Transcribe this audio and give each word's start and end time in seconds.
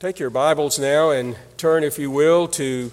Take 0.00 0.18
your 0.18 0.30
Bibles 0.30 0.78
now 0.78 1.10
and 1.10 1.36
turn, 1.58 1.84
if 1.84 1.98
you 1.98 2.10
will, 2.10 2.48
to 2.48 2.90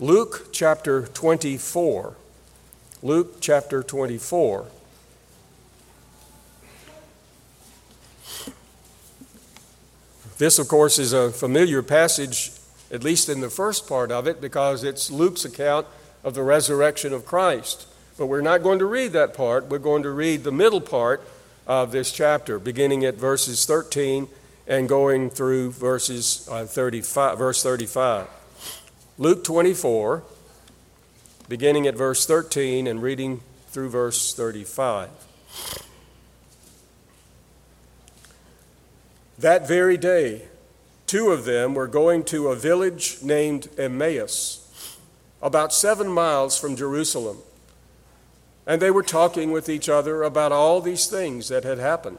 Luke 0.00 0.48
chapter 0.50 1.06
24. 1.08 2.14
Luke 3.02 3.36
chapter 3.42 3.82
24. 3.82 4.64
This, 10.38 10.58
of 10.58 10.66
course, 10.66 10.98
is 10.98 11.12
a 11.12 11.30
familiar 11.30 11.82
passage, 11.82 12.52
at 12.90 13.04
least 13.04 13.28
in 13.28 13.42
the 13.42 13.50
first 13.50 13.86
part 13.86 14.10
of 14.10 14.26
it, 14.26 14.40
because 14.40 14.84
it's 14.84 15.10
Luke's 15.10 15.44
account 15.44 15.86
of 16.24 16.32
the 16.32 16.42
resurrection 16.42 17.12
of 17.12 17.26
Christ. 17.26 17.86
But 18.16 18.28
we're 18.28 18.40
not 18.40 18.62
going 18.62 18.78
to 18.78 18.86
read 18.86 19.12
that 19.12 19.34
part. 19.34 19.66
We're 19.66 19.76
going 19.76 20.04
to 20.04 20.10
read 20.10 20.44
the 20.44 20.52
middle 20.52 20.80
part 20.80 21.22
of 21.66 21.92
this 21.92 22.10
chapter, 22.10 22.58
beginning 22.58 23.04
at 23.04 23.16
verses 23.16 23.66
13 23.66 24.28
and 24.66 24.88
going 24.88 25.30
through 25.30 25.72
verses 25.72 26.48
uh, 26.50 26.64
35, 26.64 27.38
verse 27.38 27.62
35. 27.62 28.28
Luke 29.18 29.44
24, 29.44 30.22
beginning 31.48 31.86
at 31.86 31.94
verse 31.94 32.24
13 32.26 32.86
and 32.86 33.02
reading 33.02 33.40
through 33.68 33.88
verse 33.88 34.34
35. 34.34 35.08
That 39.38 39.66
very 39.66 39.96
day, 39.96 40.42
two 41.06 41.30
of 41.30 41.44
them 41.44 41.74
were 41.74 41.88
going 41.88 42.22
to 42.24 42.48
a 42.48 42.56
village 42.56 43.22
named 43.22 43.68
Emmaus, 43.76 44.98
about 45.42 45.72
seven 45.72 46.08
miles 46.08 46.58
from 46.58 46.76
Jerusalem. 46.76 47.38
And 48.66 48.80
they 48.80 48.92
were 48.92 49.02
talking 49.02 49.50
with 49.50 49.68
each 49.68 49.88
other 49.88 50.22
about 50.22 50.52
all 50.52 50.80
these 50.80 51.08
things 51.08 51.48
that 51.48 51.64
had 51.64 51.78
happened. 51.78 52.18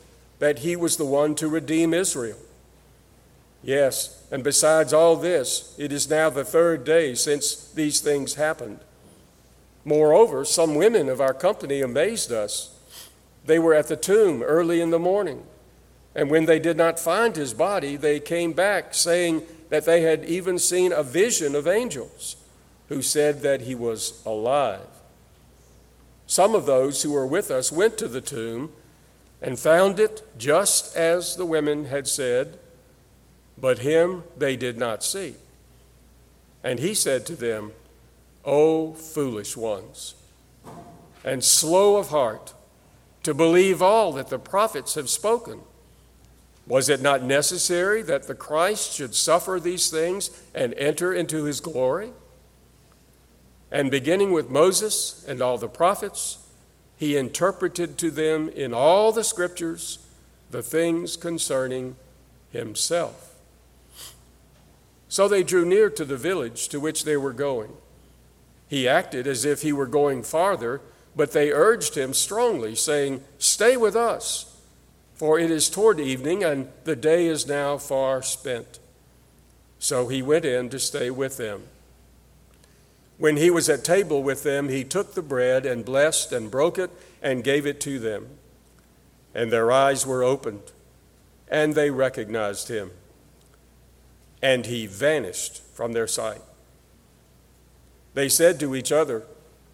that 0.41 0.59
he 0.59 0.75
was 0.75 0.97
the 0.97 1.05
one 1.05 1.35
to 1.35 1.47
redeem 1.47 1.93
Israel. 1.93 2.39
Yes, 3.61 4.25
and 4.31 4.43
besides 4.43 4.91
all 4.91 5.15
this, 5.15 5.75
it 5.77 5.91
is 5.91 6.09
now 6.09 6.31
the 6.31 6.43
third 6.43 6.83
day 6.83 7.13
since 7.13 7.71
these 7.73 7.99
things 7.99 8.33
happened. 8.33 8.79
Moreover, 9.85 10.43
some 10.43 10.73
women 10.73 11.09
of 11.09 11.21
our 11.21 11.35
company 11.35 11.81
amazed 11.81 12.31
us. 12.31 12.75
They 13.45 13.59
were 13.59 13.75
at 13.75 13.87
the 13.87 13.95
tomb 13.95 14.41
early 14.41 14.81
in 14.81 14.89
the 14.89 14.97
morning, 14.97 15.43
and 16.15 16.31
when 16.31 16.47
they 16.47 16.57
did 16.57 16.75
not 16.75 16.99
find 16.99 17.35
his 17.35 17.53
body, 17.53 17.95
they 17.95 18.19
came 18.19 18.51
back 18.51 18.95
saying 18.95 19.43
that 19.69 19.85
they 19.85 20.01
had 20.01 20.25
even 20.25 20.57
seen 20.57 20.91
a 20.91 21.03
vision 21.03 21.53
of 21.53 21.67
angels 21.67 22.35
who 22.89 23.03
said 23.03 23.43
that 23.43 23.61
he 23.61 23.75
was 23.75 24.23
alive. 24.25 24.87
Some 26.25 26.55
of 26.55 26.65
those 26.65 27.03
who 27.03 27.11
were 27.11 27.27
with 27.27 27.51
us 27.51 27.71
went 27.71 27.99
to 27.99 28.07
the 28.07 28.21
tomb 28.21 28.71
and 29.41 29.59
found 29.59 29.99
it 29.99 30.21
just 30.37 30.95
as 30.95 31.35
the 31.35 31.45
women 31.45 31.85
had 31.85 32.07
said, 32.07 32.59
but 33.57 33.79
him 33.79 34.23
they 34.37 34.55
did 34.55 34.77
not 34.77 35.03
see. 35.03 35.35
And 36.63 36.79
he 36.79 36.93
said 36.93 37.25
to 37.25 37.35
them, 37.35 37.73
O 38.45 38.93
foolish 38.93 39.57
ones, 39.57 40.15
and 41.23 41.43
slow 41.43 41.97
of 41.97 42.09
heart 42.09 42.53
to 43.23 43.33
believe 43.33 43.81
all 43.81 44.11
that 44.13 44.29
the 44.29 44.39
prophets 44.39 44.95
have 44.95 45.09
spoken. 45.09 45.61
Was 46.67 46.89
it 46.89 47.01
not 47.01 47.23
necessary 47.23 48.01
that 48.03 48.23
the 48.23 48.35
Christ 48.35 48.93
should 48.93 49.13
suffer 49.13 49.59
these 49.59 49.89
things 49.89 50.29
and 50.53 50.73
enter 50.75 51.13
into 51.13 51.43
his 51.43 51.59
glory? 51.59 52.11
And 53.71 53.89
beginning 53.89 54.31
with 54.31 54.49
Moses 54.49 55.23
and 55.27 55.41
all 55.41 55.57
the 55.57 55.67
prophets, 55.67 56.37
he 57.01 57.17
interpreted 57.17 57.97
to 57.97 58.11
them 58.11 58.47
in 58.49 58.75
all 58.75 59.11
the 59.11 59.23
scriptures 59.23 59.97
the 60.51 60.61
things 60.61 61.17
concerning 61.17 61.95
himself. 62.51 63.33
So 65.09 65.27
they 65.27 65.41
drew 65.41 65.65
near 65.65 65.89
to 65.89 66.05
the 66.05 66.15
village 66.15 66.67
to 66.69 66.79
which 66.79 67.03
they 67.03 67.17
were 67.17 67.33
going. 67.33 67.71
He 68.67 68.87
acted 68.87 69.25
as 69.25 69.45
if 69.45 69.63
he 69.63 69.73
were 69.73 69.87
going 69.87 70.21
farther, 70.21 70.79
but 71.15 71.31
they 71.31 71.51
urged 71.51 71.97
him 71.97 72.13
strongly, 72.13 72.75
saying, 72.75 73.23
Stay 73.39 73.75
with 73.75 73.95
us, 73.95 74.55
for 75.15 75.39
it 75.39 75.49
is 75.49 75.71
toward 75.71 75.99
evening, 75.99 76.43
and 76.43 76.69
the 76.83 76.95
day 76.95 77.25
is 77.25 77.47
now 77.47 77.79
far 77.79 78.21
spent. 78.21 78.77
So 79.79 80.07
he 80.07 80.21
went 80.21 80.45
in 80.45 80.69
to 80.69 80.77
stay 80.77 81.09
with 81.09 81.37
them. 81.37 81.63
When 83.21 83.37
he 83.37 83.51
was 83.51 83.69
at 83.69 83.83
table 83.83 84.23
with 84.23 84.41
them, 84.41 84.69
he 84.69 84.83
took 84.83 85.13
the 85.13 85.21
bread 85.21 85.63
and 85.63 85.85
blessed 85.85 86.33
and 86.33 86.49
broke 86.49 86.79
it 86.79 86.89
and 87.21 87.43
gave 87.43 87.67
it 87.67 87.79
to 87.81 87.99
them. 87.99 88.29
And 89.35 89.51
their 89.51 89.71
eyes 89.71 90.07
were 90.07 90.23
opened, 90.23 90.71
and 91.47 91.75
they 91.75 91.91
recognized 91.91 92.67
him. 92.67 92.89
And 94.41 94.65
he 94.65 94.87
vanished 94.87 95.61
from 95.61 95.93
their 95.93 96.07
sight. 96.07 96.41
They 98.15 98.27
said 98.27 98.59
to 98.59 98.75
each 98.75 98.91
other, 98.91 99.21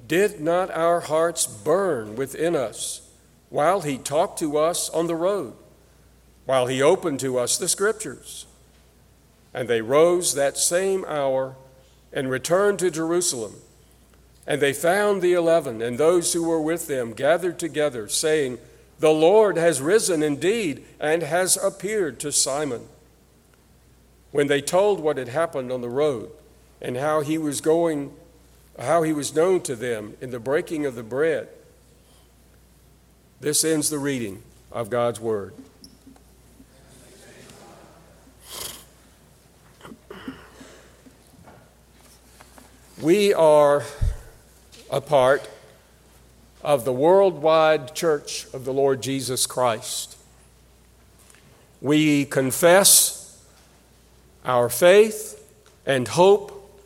Did 0.05 0.41
not 0.41 0.69
our 0.71 0.99
hearts 0.99 1.47
burn 1.47 2.17
within 2.17 2.53
us 2.53 3.09
while 3.49 3.79
he 3.79 3.97
talked 3.97 4.39
to 4.39 4.57
us 4.57 4.89
on 4.89 5.07
the 5.07 5.15
road, 5.15 5.53
while 6.43 6.67
he 6.67 6.81
opened 6.81 7.21
to 7.21 7.39
us 7.39 7.57
the 7.57 7.69
scriptures? 7.69 8.45
And 9.53 9.69
they 9.69 9.79
rose 9.79 10.33
that 10.33 10.57
same 10.57 11.05
hour 11.05 11.55
and 12.17 12.31
returned 12.31 12.79
to 12.79 12.89
Jerusalem. 12.89 13.53
And 14.47 14.59
they 14.59 14.73
found 14.73 15.21
the 15.21 15.33
eleven 15.33 15.83
and 15.83 15.99
those 15.99 16.33
who 16.33 16.47
were 16.47 16.59
with 16.59 16.87
them 16.87 17.13
gathered 17.13 17.59
together, 17.59 18.07
saying, 18.09 18.57
The 18.97 19.11
Lord 19.11 19.55
has 19.55 19.81
risen 19.81 20.23
indeed 20.23 20.83
and 20.99 21.21
has 21.21 21.57
appeared 21.57 22.19
to 22.21 22.31
Simon. 22.31 22.87
When 24.31 24.47
they 24.47 24.61
told 24.61 24.99
what 24.99 25.17
had 25.17 25.27
happened 25.27 25.71
on 25.71 25.81
the 25.81 25.89
road 25.89 26.31
and 26.81 26.97
how 26.97 27.21
he 27.21 27.37
was 27.37 27.61
going, 27.61 28.11
how 28.79 29.03
he 29.03 29.13
was 29.13 29.35
known 29.35 29.61
to 29.61 29.75
them 29.75 30.17
in 30.19 30.31
the 30.31 30.39
breaking 30.39 30.87
of 30.87 30.95
the 30.95 31.03
bread, 31.03 31.47
this 33.39 33.63
ends 33.63 33.91
the 33.91 33.99
reading 33.99 34.41
of 34.71 34.89
God's 34.89 35.19
word. 35.19 35.53
We 42.99 43.31
are 43.31 43.83
a 44.89 45.01
part 45.01 45.47
of 46.63 46.83
the 46.83 46.91
worldwide 46.91 47.93
church 47.93 48.47
of 48.53 48.65
the 48.65 48.73
Lord 48.73 49.03
Jesus 49.03 49.45
Christ. 49.45 50.17
We 51.79 52.25
confess 52.25 53.39
our 54.43 54.67
faith 54.67 55.47
and 55.85 56.07
hope 56.07 56.81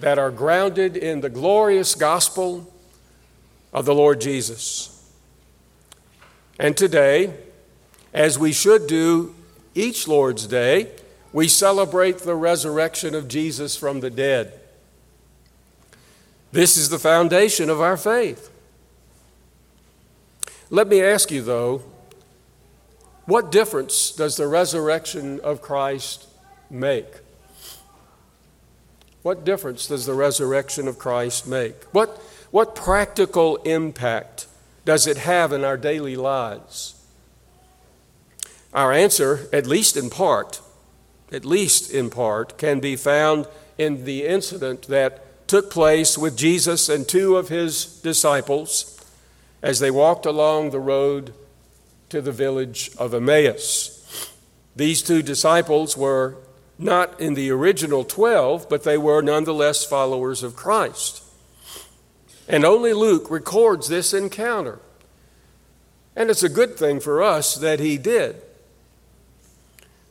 that 0.00 0.18
are 0.18 0.30
grounded 0.30 0.98
in 0.98 1.22
the 1.22 1.30
glorious 1.30 1.94
gospel 1.94 2.70
of 3.72 3.86
the 3.86 3.94
Lord 3.94 4.20
Jesus. 4.20 5.10
And 6.58 6.76
today, 6.76 7.32
as 8.12 8.38
we 8.38 8.52
should 8.52 8.86
do 8.86 9.34
each 9.74 10.06
Lord's 10.06 10.46
Day, 10.46 10.90
we 11.32 11.48
celebrate 11.48 12.18
the 12.18 12.34
resurrection 12.34 13.14
of 13.14 13.28
Jesus 13.28 13.76
from 13.78 14.00
the 14.00 14.10
dead. 14.10 14.60
This 16.50 16.76
is 16.76 16.88
the 16.88 16.98
foundation 16.98 17.68
of 17.68 17.80
our 17.80 17.96
faith. 17.96 18.50
Let 20.70 20.88
me 20.88 21.02
ask 21.02 21.30
you, 21.30 21.42
though, 21.42 21.82
What 23.26 23.52
difference 23.52 24.10
does 24.10 24.36
the 24.36 24.46
resurrection 24.46 25.38
of 25.40 25.60
Christ 25.60 26.26
make? 26.70 27.06
What 29.22 29.44
difference 29.44 29.86
does 29.86 30.06
the 30.06 30.14
resurrection 30.14 30.88
of 30.88 30.98
Christ 30.98 31.46
make? 31.46 31.84
What, 31.92 32.08
what 32.50 32.74
practical 32.74 33.56
impact 33.56 34.46
does 34.86 35.06
it 35.06 35.18
have 35.18 35.52
in 35.52 35.62
our 35.62 35.76
daily 35.76 36.16
lives? 36.16 36.94
Our 38.72 38.92
answer, 38.92 39.48
at 39.52 39.66
least 39.66 39.98
in 39.98 40.08
part, 40.08 40.62
at 41.30 41.44
least 41.44 41.90
in 41.90 42.08
part, 42.08 42.56
can 42.56 42.80
be 42.80 42.96
found 42.96 43.46
in 43.76 44.06
the 44.06 44.26
incident 44.26 44.88
that 44.88 45.22
took 45.48 45.70
place 45.70 46.16
with 46.16 46.36
Jesus 46.36 46.88
and 46.88 47.08
two 47.08 47.36
of 47.36 47.48
his 47.48 48.00
disciples 48.00 48.94
as 49.62 49.80
they 49.80 49.90
walked 49.90 50.26
along 50.26 50.70
the 50.70 50.80
road 50.80 51.34
to 52.10 52.20
the 52.20 52.32
village 52.32 52.90
of 52.98 53.12
Emmaus. 53.12 54.30
These 54.76 55.02
two 55.02 55.22
disciples 55.22 55.96
were 55.96 56.36
not 56.78 57.20
in 57.20 57.34
the 57.34 57.50
original 57.50 58.04
12, 58.04 58.68
but 58.68 58.84
they 58.84 58.96
were 58.96 59.20
nonetheless 59.22 59.84
followers 59.84 60.42
of 60.42 60.54
Christ. 60.54 61.22
And 62.48 62.64
only 62.64 62.92
Luke 62.92 63.30
records 63.30 63.88
this 63.88 64.14
encounter. 64.14 64.78
And 66.14 66.30
it's 66.30 66.42
a 66.42 66.48
good 66.48 66.76
thing 66.76 67.00
for 67.00 67.22
us 67.22 67.56
that 67.56 67.80
he 67.80 67.98
did. 67.98 68.40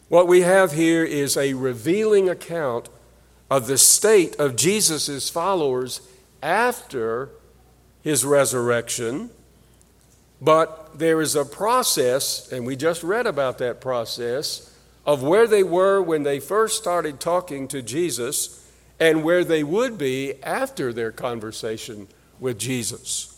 What 0.09 0.27
we 0.27 0.41
have 0.41 0.73
here 0.73 1.03
is 1.03 1.35
a 1.37 1.53
revealing 1.53 2.29
account 2.29 2.89
of 3.49 3.67
the 3.67 3.77
state 3.77 4.35
of 4.37 4.55
Jesus' 4.55 5.29
followers 5.29 6.01
after 6.41 7.29
his 8.01 8.25
resurrection. 8.25 9.29
But 10.41 10.99
there 10.99 11.21
is 11.21 11.35
a 11.35 11.45
process, 11.45 12.51
and 12.51 12.65
we 12.65 12.75
just 12.75 13.03
read 13.03 13.25
about 13.25 13.57
that 13.59 13.81
process, 13.81 14.73
of 15.05 15.23
where 15.23 15.47
they 15.47 15.63
were 15.63 16.01
when 16.01 16.23
they 16.23 16.39
first 16.39 16.77
started 16.77 17.19
talking 17.19 17.67
to 17.69 17.81
Jesus 17.81 18.63
and 18.99 19.23
where 19.23 19.43
they 19.43 19.63
would 19.63 19.97
be 19.97 20.33
after 20.43 20.91
their 20.91 21.11
conversation 21.11 22.07
with 22.39 22.59
Jesus. 22.59 23.33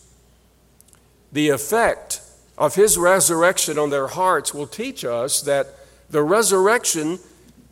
The 1.31 1.49
effect 1.49 2.21
of 2.57 2.75
his 2.75 2.97
resurrection 2.97 3.77
on 3.77 3.89
their 3.89 4.07
hearts 4.07 4.53
will 4.53 4.67
teach 4.67 5.05
us 5.05 5.41
that 5.43 5.67
the 6.09 6.23
resurrection 6.23 7.19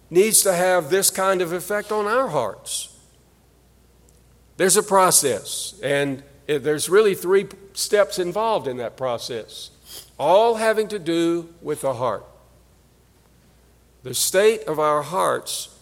needs 0.10 0.42
to 0.44 0.54
have 0.54 0.90
this 0.90 1.10
kind 1.10 1.42
of 1.42 1.52
effect 1.52 1.92
on 1.92 2.06
our 2.06 2.30
hearts. 2.30 2.96
There's 4.58 4.78
a 4.78 4.84
process, 4.84 5.80
and 5.84 6.24
there's 6.48 6.90
really 6.90 7.14
three 7.14 7.48
steps 7.74 8.18
involved 8.18 8.68
in 8.68 8.78
that 8.78 8.98
process, 8.98 9.72
all 10.18 10.56
having 10.56 10.88
to 10.88 11.00
do 11.00 11.54
with 11.62 11.82
the 11.82 11.94
heart. 11.94 12.26
The 14.04 14.14
state 14.14 14.64
of 14.64 14.80
our 14.80 15.02
hearts 15.02 15.78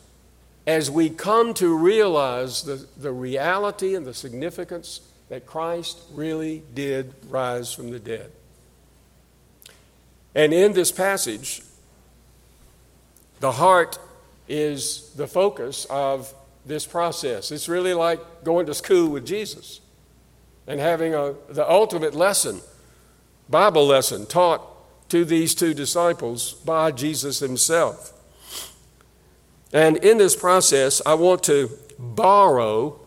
as 0.67 0.89
we 0.89 1.09
come 1.09 1.53
to 1.53 1.77
realize 1.77 2.63
the, 2.63 2.87
the 2.97 3.11
reality 3.11 3.95
and 3.95 4.05
the 4.05 4.13
significance 4.13 5.01
that 5.29 5.45
Christ 5.45 5.99
really 6.11 6.63
did 6.73 7.13
rise 7.29 7.71
from 7.71 7.91
the 7.91 7.99
dead. 7.99 8.31
And 10.33 10.53
in 10.53 10.73
this 10.73 10.91
passage, 10.91 11.61
the 13.39 13.53
heart 13.53 13.97
is 14.47 15.11
the 15.15 15.27
focus 15.27 15.85
of 15.89 16.33
this 16.65 16.85
process. 16.85 17.51
It's 17.51 17.69
really 17.69 17.93
like 17.93 18.43
going 18.43 18.65
to 18.65 18.73
school 18.73 19.09
with 19.09 19.25
Jesus 19.25 19.81
and 20.67 20.79
having 20.79 21.13
a, 21.13 21.35
the 21.49 21.69
ultimate 21.69 22.15
lesson, 22.15 22.61
Bible 23.49 23.85
lesson, 23.85 24.25
taught 24.25 24.61
to 25.09 25.23
these 25.23 25.53
two 25.53 25.73
disciples 25.73 26.53
by 26.53 26.91
Jesus 26.91 27.39
himself. 27.39 28.13
And 29.71 29.97
in 29.97 30.17
this 30.17 30.35
process, 30.35 31.01
I 31.05 31.13
want 31.15 31.43
to 31.43 31.69
borrow 31.99 32.99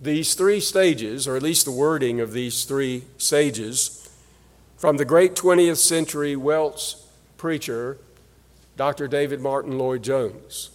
these 0.00 0.34
three 0.34 0.60
stages, 0.60 1.26
or 1.26 1.36
at 1.36 1.42
least 1.42 1.64
the 1.64 1.72
wording 1.72 2.20
of 2.20 2.32
these 2.32 2.64
three 2.64 3.04
stages, 3.18 4.08
from 4.76 4.96
the 4.96 5.04
great 5.04 5.34
20th 5.34 5.78
century 5.78 6.36
Welsh 6.36 6.94
preacher, 7.36 7.98
Dr. 8.76 9.08
David 9.08 9.40
Martyn 9.40 9.78
Lloyd 9.78 10.02
Jones. 10.02 10.70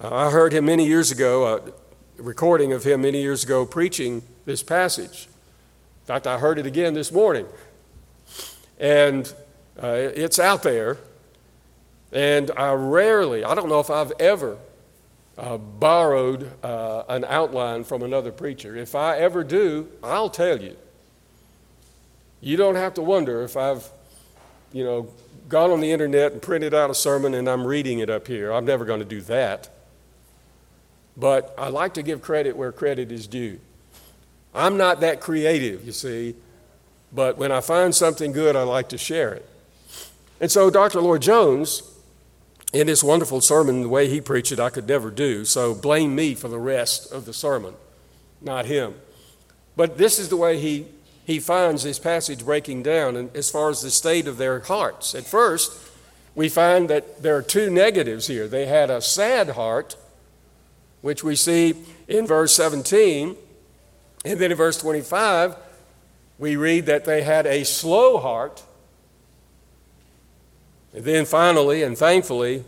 Uh, 0.00 0.08
I 0.12 0.30
heard 0.30 0.52
him 0.52 0.64
many 0.64 0.86
years 0.86 1.10
ago, 1.10 1.46
a 1.46 1.60
recording 2.22 2.72
of 2.72 2.84
him 2.84 3.02
many 3.02 3.20
years 3.20 3.44
ago 3.44 3.66
preaching 3.66 4.22
this 4.46 4.62
passage. 4.62 5.28
In 6.02 6.06
fact, 6.06 6.26
I 6.26 6.38
heard 6.38 6.58
it 6.58 6.66
again 6.66 6.94
this 6.94 7.12
morning. 7.12 7.46
And 8.78 9.32
uh, 9.82 9.88
it's 9.96 10.38
out 10.38 10.62
there. 10.62 10.98
And 12.10 12.50
I 12.56 12.72
rarely, 12.72 13.44
I 13.44 13.54
don't 13.54 13.68
know 13.68 13.80
if 13.80 13.90
I've 13.90 14.12
ever 14.18 14.56
uh, 15.36 15.58
borrowed 15.58 16.50
uh, 16.64 17.04
an 17.08 17.24
outline 17.24 17.84
from 17.84 18.02
another 18.02 18.32
preacher. 18.32 18.76
If 18.76 18.94
I 18.94 19.18
ever 19.18 19.44
do, 19.44 19.88
I'll 20.02 20.30
tell 20.30 20.62
you. 20.62 20.76
You 22.40 22.56
don't 22.56 22.76
have 22.76 22.94
to 22.94 23.02
wonder 23.02 23.42
if 23.42 23.56
I've, 23.56 23.88
you 24.72 24.84
know, 24.84 25.08
gone 25.48 25.70
on 25.70 25.80
the 25.80 25.92
internet 25.92 26.32
and 26.32 26.40
printed 26.40 26.74
out 26.74 26.90
a 26.90 26.94
sermon 26.94 27.34
and 27.34 27.48
I'm 27.48 27.66
reading 27.66 27.98
it 27.98 28.10
up 28.10 28.26
here. 28.26 28.52
I'm 28.52 28.64
never 28.64 28.84
going 28.84 29.00
to 29.00 29.06
do 29.06 29.20
that. 29.22 29.68
But 31.16 31.54
I 31.58 31.68
like 31.68 31.94
to 31.94 32.02
give 32.02 32.22
credit 32.22 32.56
where 32.56 32.72
credit 32.72 33.12
is 33.12 33.26
due. 33.26 33.60
I'm 34.54 34.76
not 34.76 35.00
that 35.00 35.20
creative, 35.20 35.84
you 35.84 35.92
see, 35.92 36.36
but 37.12 37.36
when 37.38 37.52
I 37.52 37.60
find 37.60 37.94
something 37.94 38.32
good, 38.32 38.56
I 38.56 38.62
like 38.62 38.88
to 38.90 38.98
share 38.98 39.34
it. 39.34 39.48
And 40.40 40.50
so 40.50 40.70
Dr. 40.70 41.00
Lloyd 41.00 41.22
Jones, 41.22 41.82
in 42.72 42.88
his 42.88 43.04
wonderful 43.04 43.40
sermon, 43.40 43.82
the 43.82 43.88
way 43.88 44.08
he 44.08 44.20
preached 44.20 44.52
it, 44.52 44.60
I 44.60 44.70
could 44.70 44.88
never 44.88 45.10
do. 45.10 45.44
So 45.44 45.74
blame 45.74 46.14
me 46.14 46.34
for 46.34 46.48
the 46.48 46.58
rest 46.58 47.12
of 47.12 47.24
the 47.24 47.32
sermon, 47.32 47.74
not 48.40 48.66
him. 48.66 48.94
But 49.76 49.98
this 49.98 50.18
is 50.18 50.28
the 50.28 50.36
way 50.36 50.58
he 50.58 50.86
he 51.24 51.40
finds 51.40 51.82
this 51.82 51.98
passage 51.98 52.44
breaking 52.44 52.82
down 52.82 53.16
and 53.16 53.34
as 53.34 53.50
far 53.50 53.70
as 53.70 53.80
the 53.80 53.90
state 53.90 54.28
of 54.28 54.36
their 54.36 54.60
hearts. 54.60 55.14
At 55.14 55.24
first, 55.24 55.72
we 56.34 56.48
find 56.48 56.90
that 56.90 57.22
there 57.22 57.36
are 57.36 57.42
two 57.42 57.70
negatives 57.70 58.26
here. 58.26 58.46
They 58.46 58.66
had 58.66 58.90
a 58.90 59.00
sad 59.00 59.50
heart, 59.50 59.96
which 61.00 61.24
we 61.24 61.36
see 61.36 61.74
in 62.08 62.26
verse 62.26 62.54
17, 62.54 63.36
and 64.24 64.38
then 64.38 64.50
in 64.50 64.56
verse 64.56 64.78
25, 64.78 65.56
we 66.38 66.56
read 66.56 66.86
that 66.86 67.04
they 67.04 67.22
had 67.22 67.46
a 67.46 67.64
slow 67.64 68.18
heart. 68.18 68.62
And 70.92 71.04
then 71.04 71.24
finally 71.24 71.82
and 71.82 71.96
thankfully, 71.96 72.64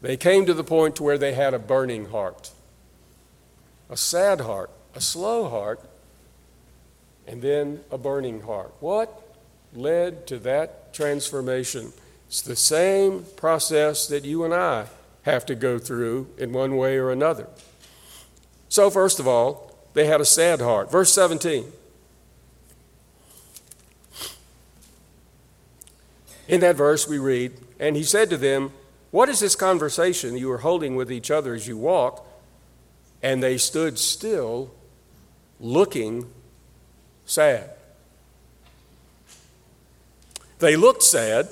they 0.00 0.16
came 0.16 0.46
to 0.46 0.54
the 0.54 0.64
point 0.64 0.96
to 0.96 1.02
where 1.02 1.18
they 1.18 1.34
had 1.34 1.54
a 1.54 1.58
burning 1.58 2.06
heart, 2.10 2.50
a 3.90 3.96
sad 3.96 4.40
heart, 4.40 4.70
a 4.94 5.00
slow 5.00 5.48
heart, 5.48 5.80
and 7.28 7.42
then 7.42 7.80
a 7.90 7.98
burning 7.98 8.40
heart. 8.40 8.72
What 8.80 9.36
led 9.74 10.26
to 10.28 10.38
that 10.38 10.94
transformation? 10.94 11.92
It's 12.26 12.40
the 12.40 12.56
same 12.56 13.24
process 13.36 14.06
that 14.08 14.24
you 14.24 14.44
and 14.44 14.54
I 14.54 14.86
have 15.22 15.44
to 15.46 15.54
go 15.54 15.78
through 15.78 16.28
in 16.38 16.52
one 16.52 16.76
way 16.78 16.96
or 16.96 17.10
another. 17.10 17.46
So, 18.70 18.88
first 18.88 19.20
of 19.20 19.28
all, 19.28 19.76
they 19.92 20.06
had 20.06 20.20
a 20.20 20.24
sad 20.24 20.60
heart. 20.60 20.90
Verse 20.90 21.12
17. 21.12 21.70
In 26.48 26.60
that 26.60 26.76
verse, 26.76 27.06
we 27.06 27.18
read, 27.18 27.52
And 27.78 27.94
he 27.94 28.04
said 28.04 28.30
to 28.30 28.38
them, 28.38 28.72
What 29.10 29.28
is 29.28 29.40
this 29.40 29.54
conversation 29.54 30.36
you 30.38 30.50
are 30.50 30.58
holding 30.58 30.96
with 30.96 31.12
each 31.12 31.30
other 31.30 31.54
as 31.54 31.68
you 31.68 31.76
walk? 31.76 32.26
And 33.22 33.42
they 33.42 33.58
stood 33.58 33.98
still, 33.98 34.70
looking 35.60 36.30
sad. 37.28 37.70
They 40.58 40.74
looked 40.74 41.04
sad, 41.04 41.48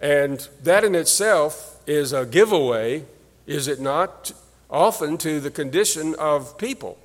and 0.00 0.46
that 0.62 0.84
in 0.84 0.94
itself 0.94 1.80
is 1.86 2.12
a 2.12 2.26
giveaway, 2.26 3.04
is 3.46 3.66
it 3.66 3.80
not, 3.80 4.32
often 4.68 5.16
to 5.18 5.40
the 5.40 5.50
condition 5.50 6.14
of 6.16 6.58
people. 6.58 6.98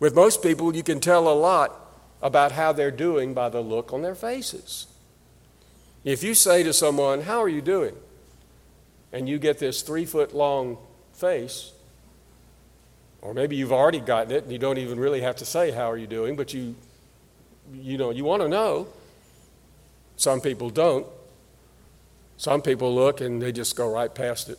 With 0.00 0.14
most 0.14 0.42
people, 0.42 0.74
you 0.74 0.82
can 0.82 1.00
tell 1.00 1.28
a 1.28 1.34
lot 1.34 1.72
about 2.22 2.52
how 2.52 2.72
they're 2.72 2.90
doing 2.90 3.34
by 3.34 3.50
the 3.50 3.60
look 3.60 3.92
on 3.92 4.00
their 4.00 4.14
faces. 4.14 4.86
If 6.04 6.22
you 6.22 6.34
say 6.34 6.62
to 6.62 6.72
someone, 6.72 7.22
How 7.22 7.42
are 7.42 7.48
you 7.48 7.60
doing? 7.60 7.94
and 9.14 9.28
you 9.28 9.38
get 9.38 9.60
this 9.60 9.82
three 9.82 10.04
foot 10.04 10.34
long 10.34 10.76
face, 11.12 11.70
or 13.24 13.32
maybe 13.32 13.56
you've 13.56 13.72
already 13.72 14.00
gotten 14.00 14.30
it 14.30 14.44
and 14.44 14.52
you 14.52 14.58
don't 14.58 14.76
even 14.76 15.00
really 15.00 15.22
have 15.22 15.34
to 15.36 15.46
say, 15.46 15.72
How 15.72 15.90
are 15.90 15.96
you 15.96 16.06
doing? 16.06 16.36
But 16.36 16.52
you, 16.52 16.76
you 17.72 17.96
know, 17.96 18.10
you 18.10 18.22
want 18.22 18.42
to 18.42 18.48
know. 18.48 18.86
Some 20.16 20.40
people 20.40 20.70
don't. 20.70 21.06
Some 22.36 22.60
people 22.62 22.94
look 22.94 23.20
and 23.20 23.40
they 23.40 23.50
just 23.50 23.74
go 23.74 23.90
right 23.90 24.14
past 24.14 24.50
it. 24.50 24.58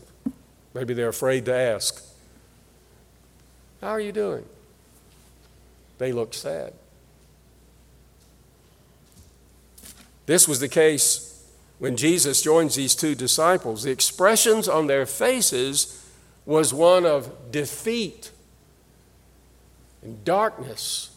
Maybe 0.74 0.93
they're 0.93 1.10
afraid 1.10 1.45
to 1.45 1.53
ask. 1.53 2.03
How 3.81 3.89
are 3.89 4.01
you 4.01 4.12
doing? 4.12 4.43
They 6.00 6.12
look 6.12 6.34
sad. 6.34 6.74
This 10.25 10.48
was 10.48 10.60
the 10.60 10.67
case 10.67 11.48
when 11.77 11.95
Jesus 11.95 12.41
joins 12.41 12.75
these 12.75 12.95
two 12.95 13.13
disciples. 13.13 13.84
The 13.84 13.91
expressions 13.91 14.67
on 14.67 14.88
their 14.88 15.05
faces 15.05 16.03
was 16.48 16.74
one 16.74 17.05
of 17.05 17.51
defeat 17.51 18.31
and 20.06 20.24
darkness 20.24 21.10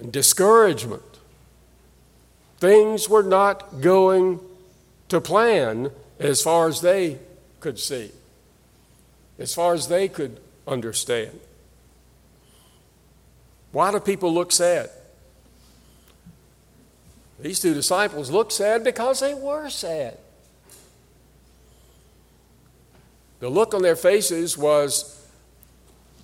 and 0.00 0.10
discouragement. 0.10 1.02
Things 2.56 3.08
were 3.08 3.22
not 3.22 3.82
going 3.82 4.40
to 5.10 5.20
plan 5.20 5.90
as 6.18 6.42
far 6.42 6.68
as 6.68 6.80
they 6.80 7.18
could 7.60 7.78
see, 7.78 8.10
as 9.38 9.54
far 9.54 9.74
as 9.74 9.88
they 9.88 10.08
could 10.08 10.40
understand. 10.66 11.38
Why 13.72 13.92
do 13.92 14.00
people 14.00 14.32
look 14.32 14.52
sad? 14.52 14.88
These 17.40 17.60
two 17.60 17.74
disciples 17.74 18.30
looked 18.30 18.52
sad 18.52 18.84
because 18.84 19.20
they 19.20 19.34
were 19.34 19.68
sad. 19.68 20.16
The 23.40 23.50
look 23.50 23.74
on 23.74 23.82
their 23.82 23.96
faces 23.96 24.56
was 24.56 25.21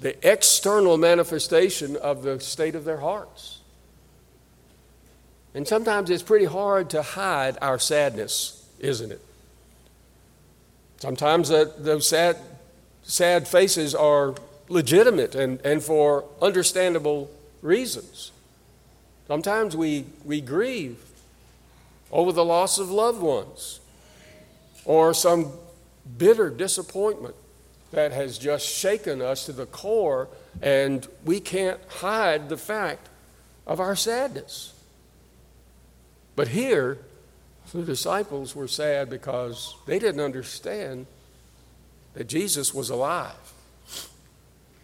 the 0.01 0.17
external 0.29 0.97
manifestation 0.97 1.97
of 1.97 2.23
the 2.23 2.39
state 2.41 2.75
of 2.75 2.85
their 2.85 2.99
hearts. 2.99 3.59
And 5.55 5.67
sometimes 5.67 6.11
it's 6.11 6.23
pretty 6.23 6.45
hard 6.45 6.91
to 6.91 7.03
hide 7.03 7.59
our 7.61 7.79
sadness, 7.79 8.69
isn't 8.79 9.11
it? 9.11 9.21
Sometimes 10.99 11.51
uh, 11.51 11.73
those 11.79 12.09
sad, 12.09 12.37
sad 13.03 13.49
faces 13.49 13.95
are 13.95 14.35
legitimate 14.69 15.35
and, 15.35 15.61
and 15.63 15.83
for 15.83 16.25
understandable 16.41 17.31
reasons. 17.63 18.33
Sometimes 19.27 19.77
we, 19.77 20.05
we 20.25 20.41
grieve 20.41 20.99
over 22.11 22.33
the 22.33 22.45
loss 22.45 22.79
of 22.79 22.91
loved 22.91 23.21
ones 23.21 23.81
or 24.85 25.13
some 25.13 25.53
bitter 26.17 26.51
disappointment 26.51 27.35
that 27.91 28.13
has 28.13 28.39
just 28.39 28.67
shaken 28.67 29.23
us 29.23 29.47
to 29.47 29.53
the 29.53 29.67
core, 29.67 30.29
and 30.61 31.07
we 31.25 31.41
can't 31.41 31.81
hide 31.89 32.49
the 32.49 32.57
fact 32.57 33.09
of 33.67 33.81
our 33.81 33.97
sadness. 33.97 34.75
But 36.37 36.49
here, 36.49 36.99
the 37.73 37.83
disciples 37.83 38.55
were 38.55 38.69
sad 38.69 39.11
because 39.11 39.75
they 39.87 39.99
didn't 39.99 40.21
understand 40.21 41.07
that 42.15 42.29
Jesus 42.29 42.73
was 42.73 42.91
alive. 42.91 43.35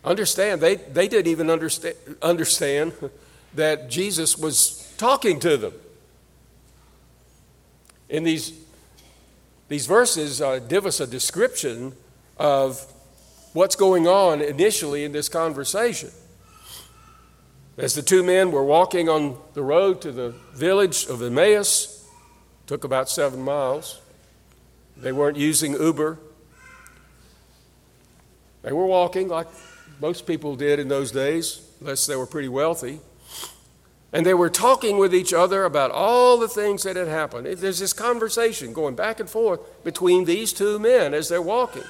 Understand, 0.04 0.60
they, 0.60 0.76
they 0.76 1.08
didn't 1.08 1.28
even 1.28 1.48
understand, 1.48 1.96
understand 2.20 2.92
that 3.54 3.88
Jesus 3.88 4.36
was 4.36 4.92
talking 4.98 5.40
to 5.40 5.56
them. 5.56 5.72
In 8.08 8.24
these, 8.24 8.52
these 9.68 9.86
verses, 9.86 10.42
uh, 10.42 10.58
give 10.58 10.84
us 10.84 11.00
a 11.00 11.06
description 11.06 11.94
of 12.36 12.93
what's 13.54 13.76
going 13.76 14.06
on 14.06 14.42
initially 14.42 15.04
in 15.04 15.12
this 15.12 15.30
conversation. 15.30 16.10
As 17.78 17.94
the 17.94 18.02
two 18.02 18.22
men 18.22 18.52
were 18.52 18.64
walking 18.64 19.08
on 19.08 19.38
the 19.54 19.62
road 19.62 20.00
to 20.02 20.12
the 20.12 20.34
village 20.52 21.06
of 21.06 21.22
Emmaus, 21.22 22.06
took 22.66 22.84
about 22.84 23.08
seven 23.08 23.40
miles. 23.42 24.00
They 24.96 25.12
weren't 25.12 25.36
using 25.36 25.72
Uber. 25.72 26.18
They 28.62 28.72
were 28.72 28.86
walking 28.86 29.28
like 29.28 29.48
most 30.00 30.26
people 30.26 30.56
did 30.56 30.78
in 30.78 30.88
those 30.88 31.10
days, 31.10 31.62
unless 31.80 32.06
they 32.06 32.16
were 32.16 32.26
pretty 32.26 32.48
wealthy. 32.48 33.00
And 34.12 34.24
they 34.24 34.34
were 34.34 34.50
talking 34.50 34.98
with 34.98 35.14
each 35.14 35.32
other 35.32 35.64
about 35.64 35.90
all 35.90 36.38
the 36.38 36.48
things 36.48 36.84
that 36.84 36.94
had 36.94 37.08
happened. 37.08 37.46
There's 37.46 37.80
this 37.80 37.92
conversation 37.92 38.72
going 38.72 38.94
back 38.94 39.18
and 39.18 39.28
forth 39.28 39.60
between 39.82 40.24
these 40.24 40.52
two 40.52 40.78
men 40.78 41.14
as 41.14 41.28
they're 41.28 41.42
walking. 41.42 41.82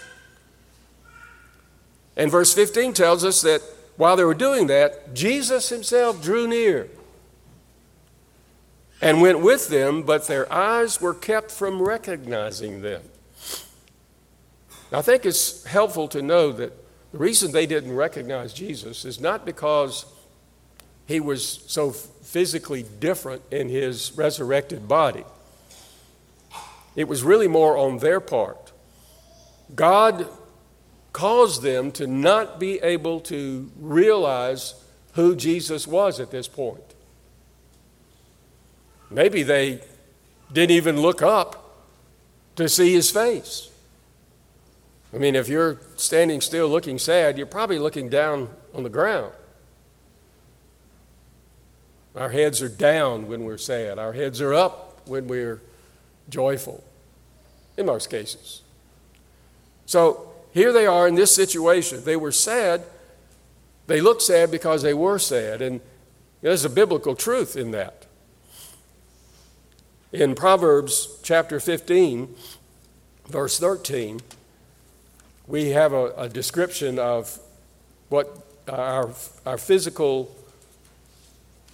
And 2.17 2.31
verse 2.31 2.55
15 2.55 2.93
tells 2.93 3.25
us 3.25 3.43
that 3.43 3.63
while 3.97 4.17
they 4.17 4.25
were 4.25 4.35
doing 4.35 4.67
that, 4.69 5.15
Jesus 5.15 5.69
himself 5.69 6.23
drew 6.23 6.47
near 6.47 6.89
and 9.01 9.21
went 9.21 9.41
with 9.41 9.69
them, 9.69 10.03
but 10.03 10.27
their 10.27 10.51
eyes 10.53 11.01
were 11.01 11.15
kept 11.15 11.51
from 11.51 11.83
recognizing 11.83 12.83
them. 12.83 13.03
I 14.93 15.03
think 15.03 15.27
it's 15.27 15.65
helpful 15.65 16.09
to 16.09 16.23
know 16.23 16.53
that 16.53 16.73
the 17.13 17.19
reason 17.19 17.53
they 17.53 17.67
didn't 17.67 17.95
recognize 17.95 18.53
Jesus 18.53 19.05
is 19.05 19.21
not 19.21 19.45
because 19.45 20.07
he 21.07 21.21
was 21.21 21.65
so 21.67 21.91
physically 21.91 22.85
different 23.01 23.43
in 23.51 23.69
his 23.69 24.13
resurrected 24.17 24.89
body. 24.89 25.25
It 26.97 27.09
was 27.09 27.23
really 27.23 27.49
more 27.49 27.77
on 27.77 27.99
their 27.99 28.21
part. 28.21 28.73
God 29.75 30.29
caused 31.15 31.63
them 31.63 31.93
to 31.93 32.09
not 32.09 32.59
be 32.59 32.81
able 32.81 33.21
to 33.21 33.71
realize 33.79 34.75
who 35.13 35.37
Jesus 35.37 35.87
was 35.87 36.19
at 36.19 36.33
this 36.33 36.49
point. 36.49 36.83
Maybe 39.11 39.45
they 39.45 39.81
didn't 40.53 40.73
even 40.73 41.01
look 41.01 41.23
up 41.23 41.77
to 42.57 42.69
see 42.69 42.93
his 42.93 43.13
face. 43.13 43.71
I 45.15 45.19
mean, 45.19 45.37
if 45.37 45.49
you're 45.49 45.79
standing 45.95 46.41
still 46.41 46.69
looking 46.69 46.99
sad, 46.99 47.39
you're 47.39 47.47
probably 47.47 47.79
looking 47.79 48.09
down 48.09 48.51
on 48.75 48.83
the 48.83 48.91
ground. 48.91 49.33
Our 52.17 52.31
heads 52.31 52.61
are 52.61 52.69
down 52.69 53.29
when 53.29 53.45
we're 53.45 53.57
sad, 53.57 54.01
our 54.01 54.13
heads 54.13 54.41
are 54.41 54.53
up 54.53 55.03
when 55.07 55.29
we're 55.29 55.63
joyful, 56.29 56.83
in 57.77 57.87
most 57.87 58.11
cases. 58.11 58.63
So, 59.87 60.34
here 60.55 60.73
they 60.73 60.87
are 60.87 61.09
in 61.09 61.17
this 61.17 61.35
situation. 61.35 62.05
They 62.05 62.15
were 62.15 62.31
sad. 62.31 62.85
They 63.89 64.01
looked 64.01 64.23
sad 64.23 64.53
because 64.53 64.83
they 64.83 64.95
were 64.95 65.19
sad. 65.19 65.61
And 65.61 65.81
there's 66.43 66.65
a 66.65 66.71
biblical 66.71 67.17
truth 67.17 67.57
in 67.57 67.73
that. 67.73 68.07
In 70.13 70.37
Proverbs 70.37 71.19
chapter 71.25 71.59
15, 71.59 72.33
verse 73.27 73.59
13, 73.59 74.21
we 75.49 75.71
have 75.71 75.93
a, 75.93 76.13
a 76.17 76.29
description 76.29 77.01
of 77.01 77.37
what 78.09 78.47
uh, 78.69 78.73
our, 78.73 79.11
our 79.45 79.59
physical 79.59 80.33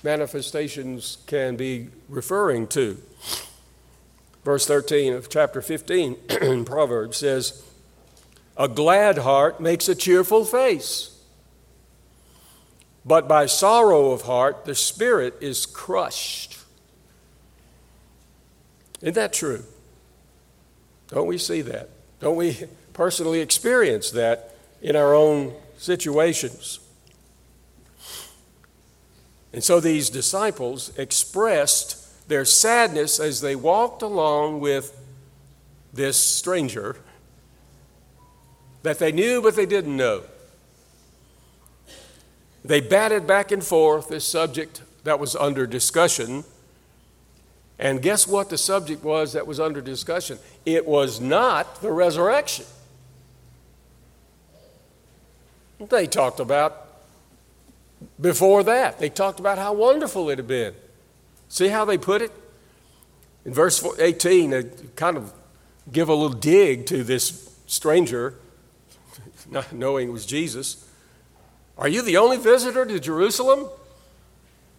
manifestations 0.02 1.18
can 1.26 1.54
be 1.54 1.88
referring 2.08 2.66
to. 2.68 2.96
Verse 4.42 4.66
13 4.66 5.12
of 5.12 5.28
chapter 5.28 5.60
15 5.60 6.16
in 6.40 6.64
Proverbs 6.64 7.18
says, 7.18 7.62
a 8.56 8.68
glad 8.68 9.18
heart 9.18 9.60
makes 9.60 9.88
a 9.88 9.94
cheerful 9.94 10.44
face. 10.44 11.16
But 13.04 13.26
by 13.26 13.46
sorrow 13.46 14.10
of 14.10 14.22
heart, 14.22 14.64
the 14.64 14.74
spirit 14.74 15.36
is 15.40 15.64
crushed. 15.66 16.58
Isn't 19.00 19.14
that 19.14 19.32
true? 19.32 19.64
Don't 21.08 21.26
we 21.26 21.38
see 21.38 21.62
that? 21.62 21.88
Don't 22.20 22.36
we 22.36 22.58
personally 22.92 23.40
experience 23.40 24.10
that 24.10 24.54
in 24.82 24.94
our 24.94 25.14
own 25.14 25.54
situations? 25.78 26.80
And 29.52 29.64
so 29.64 29.80
these 29.80 30.10
disciples 30.10 30.96
expressed 30.96 32.28
their 32.28 32.44
sadness 32.44 33.18
as 33.18 33.40
they 33.40 33.56
walked 33.56 34.02
along 34.02 34.60
with 34.60 34.96
this 35.92 36.16
stranger 36.16 36.96
that 38.82 38.98
they 38.98 39.12
knew 39.12 39.42
but 39.42 39.56
they 39.56 39.66
didn't 39.66 39.96
know. 39.96 40.22
They 42.64 42.80
batted 42.80 43.26
back 43.26 43.52
and 43.52 43.64
forth 43.64 44.08
this 44.08 44.24
subject 44.24 44.82
that 45.04 45.18
was 45.18 45.34
under 45.34 45.66
discussion. 45.66 46.44
And 47.78 48.02
guess 48.02 48.26
what 48.26 48.50
the 48.50 48.58
subject 48.58 49.02
was 49.02 49.32
that 49.32 49.46
was 49.46 49.58
under 49.58 49.80
discussion? 49.80 50.38
It 50.66 50.86
was 50.86 51.20
not 51.20 51.80
the 51.80 51.90
resurrection. 51.90 52.66
They 55.88 56.06
talked 56.06 56.40
about 56.40 56.88
before 58.20 58.62
that, 58.64 58.98
they 58.98 59.10
talked 59.10 59.40
about 59.40 59.58
how 59.58 59.72
wonderful 59.72 60.30
it 60.30 60.38
had 60.38 60.48
been. 60.48 60.74
See 61.48 61.68
how 61.68 61.84
they 61.84 61.98
put 61.98 62.22
it? 62.22 62.32
In 63.44 63.52
verse 63.52 63.84
18, 63.98 64.50
they 64.50 64.64
kind 64.96 65.16
of 65.16 65.32
give 65.90 66.08
a 66.08 66.14
little 66.14 66.36
dig 66.36 66.86
to 66.86 67.02
this 67.02 67.54
stranger 67.66 68.34
not 69.50 69.72
knowing 69.72 70.08
it 70.08 70.12
was 70.12 70.26
Jesus. 70.26 70.86
Are 71.76 71.88
you 71.88 72.02
the 72.02 72.16
only 72.16 72.36
visitor 72.36 72.84
to 72.84 73.00
Jerusalem 73.00 73.68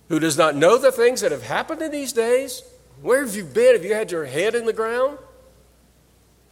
who 0.10 0.20
does 0.20 0.38
not 0.38 0.56
know 0.56 0.78
the 0.78 0.92
things 0.92 1.22
that 1.22 1.32
have 1.32 1.44
happened 1.44 1.82
in 1.82 1.92
these 1.92 2.14
days? 2.14 2.64
Where 3.02 3.26
have 3.26 3.36
you 3.36 3.44
been? 3.44 3.74
Have 3.74 3.84
you 3.84 3.94
had 3.94 4.12
your 4.12 4.26
head 4.26 4.56
in 4.56 4.66
the 4.66 4.74
ground? 4.74 5.18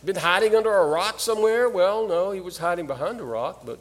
Been 0.04 0.16
hiding 0.16 0.56
under 0.56 0.74
a 0.74 0.88
rock 0.88 1.20
somewhere? 1.20 1.70
Well, 1.70 2.08
no, 2.08 2.32
he 2.32 2.40
was 2.40 2.58
hiding 2.58 2.88
behind 2.88 3.20
a 3.20 3.26
rock, 3.26 3.66
but 3.66 3.80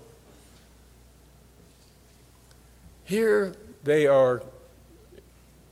here 3.04 3.54
they 3.84 4.06
are 4.06 4.42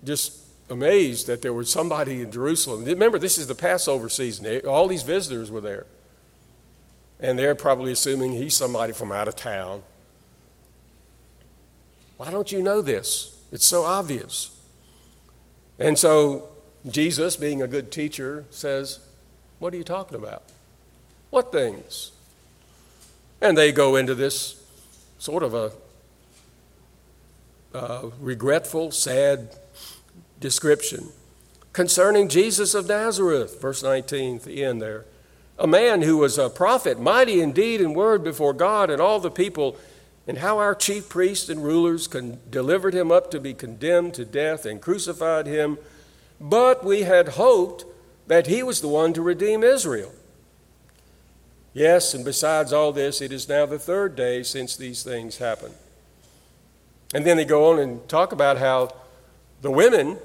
just 0.05 0.39
amazed 0.71 1.27
that 1.27 1.43
there 1.43 1.53
was 1.53 1.71
somebody 1.71 2.23
in 2.23 2.31
Jerusalem. 2.31 2.85
Remember, 2.85 3.19
this 3.19 3.39
is 3.39 3.49
the 3.49 3.55
Passover 3.55 4.09
season. 4.09 4.61
All 4.67 4.87
these 4.87 5.03
visitors 5.03 5.51
were 5.51 5.61
there. 5.61 5.87
And 7.21 7.39
they're 7.39 7.55
probably 7.55 7.93
assuming 7.93 8.33
he's 8.33 8.55
somebody 8.55 8.93
from 8.93 9.11
out 9.11 9.29
of 9.29 9.37
town. 9.37 9.83
Why 12.17 12.31
don't 12.31 12.53
you 12.53 12.63
know 12.63 12.83
this? 12.83 13.39
It's 13.53 13.67
so 13.67 13.85
obvious. 13.85 14.51
And 15.79 15.99
so 15.99 16.49
Jesus, 16.89 17.37
being 17.37 17.63
a 17.63 17.67
good 17.67 17.91
teacher, 17.91 18.45
says, 18.51 19.01
What 19.59 19.75
are 19.75 19.77
you 19.77 19.85
talking 19.85 20.17
about? 20.17 20.45
What 21.31 21.53
things? 21.53 22.13
And 23.41 23.57
they 23.57 23.73
go 23.73 23.97
into 23.97 24.15
this 24.15 24.63
sort 25.19 25.43
of 25.43 25.55
a 25.55 25.73
uh, 27.75 28.11
regretful, 28.21 28.91
sad 28.91 29.55
description 30.41 31.09
concerning 31.77 32.29
Jesus 32.29 32.75
of 32.75 32.89
Nazareth, 32.89 33.61
verse 33.61 33.83
19, 33.83 34.41
the 34.45 34.65
end 34.65 34.81
there. 34.81 35.05
A 35.59 35.67
man 35.67 36.03
who 36.03 36.19
was 36.19 36.39
a 36.39 36.51
prophet, 36.51 37.01
mighty 37.01 37.41
in 37.41 37.53
deed 37.53 37.81
and 37.81 37.95
word 37.95 38.23
before 38.23 38.53
God 38.53 38.91
and 38.91 39.01
all 39.01 39.21
the 39.21 39.31
people, 39.31 39.77
and 40.27 40.39
how 40.39 40.59
our 40.59 40.75
chief 40.75 41.09
priests 41.09 41.49
and 41.49 41.63
rulers 41.65 42.09
con- 42.09 42.39
delivered 42.51 42.95
him 42.95 43.11
up 43.11 43.31
to 43.31 43.41
be 43.41 43.55
condemned 43.55 44.15
to 44.15 44.25
death 44.25 44.67
and 44.67 44.83
crucified 44.83 45.47
him. 45.47 45.79
But 46.41 46.85
we 46.85 47.03
had 47.03 47.31
hoped 47.31 47.85
that 48.27 48.49
he 48.49 48.63
was 48.63 48.81
the 48.81 48.89
one 48.89 49.13
to 49.15 49.23
redeem 49.23 49.63
Israel. 49.63 50.13
Yes, 51.73 52.15
and 52.15 52.25
besides 52.25 52.73
all 52.73 52.93
this, 52.93 53.21
it 53.21 53.33
is 53.33 53.49
now 53.49 53.67
the 53.67 53.79
third 53.79 54.17
day 54.17 54.43
since 54.43 54.77
these 54.77 55.03
things 55.03 55.39
happened. 55.39 55.75
And 57.15 57.25
then 57.25 57.37
they 57.37 57.45
go 57.45 57.71
on 57.71 57.79
and 57.79 58.07
talk 58.09 58.33
about 58.33 58.59
how 58.59 58.95
the 59.63 59.71
women 59.71 60.19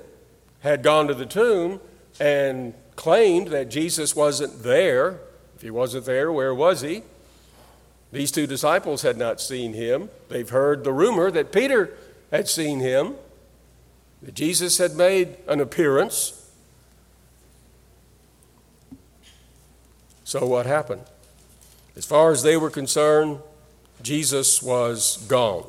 had 0.62 0.82
gone 0.82 1.08
to 1.08 1.14
the 1.14 1.26
tomb 1.26 1.80
and 2.20 2.74
claimed 2.96 3.48
that 3.48 3.70
Jesus 3.70 4.16
wasn't 4.16 4.64
there. 4.64 5.20
If 5.56 5.62
he 5.62 5.72
wasn't 5.72 6.06
there, 6.06 6.32
where 6.32 6.54
was 6.54 6.82
he? 6.82 7.04
These 8.12 8.32
two 8.32 8.48
disciples 8.48 9.04
had 9.04 9.18
not 9.18 9.40
seen 9.40 9.74
him. 9.74 10.10
They've 10.30 10.50
heard 10.50 10.84
the 10.84 10.92
rumor 10.92 11.32
that 11.32 11.52
Peter 11.52 11.96
had 12.30 12.48
seen 12.48 12.80
him, 12.80 13.16
that 14.22 14.34
Jesus 14.34 14.78
had 14.78 14.96
made 14.96 15.38
an 15.48 15.62
appearance. 15.62 16.38
So, 20.24 20.46
what 20.46 20.66
happened? 20.66 21.04
As 21.96 22.06
far 22.06 22.32
as 22.32 22.44
they 22.44 22.58
were 22.58 22.70
concerned, 22.70 23.40
Jesus 24.02 24.62
was 24.62 25.18
gone. 25.28 25.66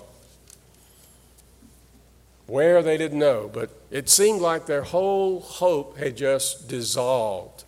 Where 2.52 2.82
they 2.82 2.98
didn't 2.98 3.18
know, 3.18 3.48
but 3.50 3.70
it 3.90 4.10
seemed 4.10 4.42
like 4.42 4.66
their 4.66 4.82
whole 4.82 5.40
hope 5.40 5.96
had 5.96 6.18
just 6.18 6.68
dissolved 6.68 7.64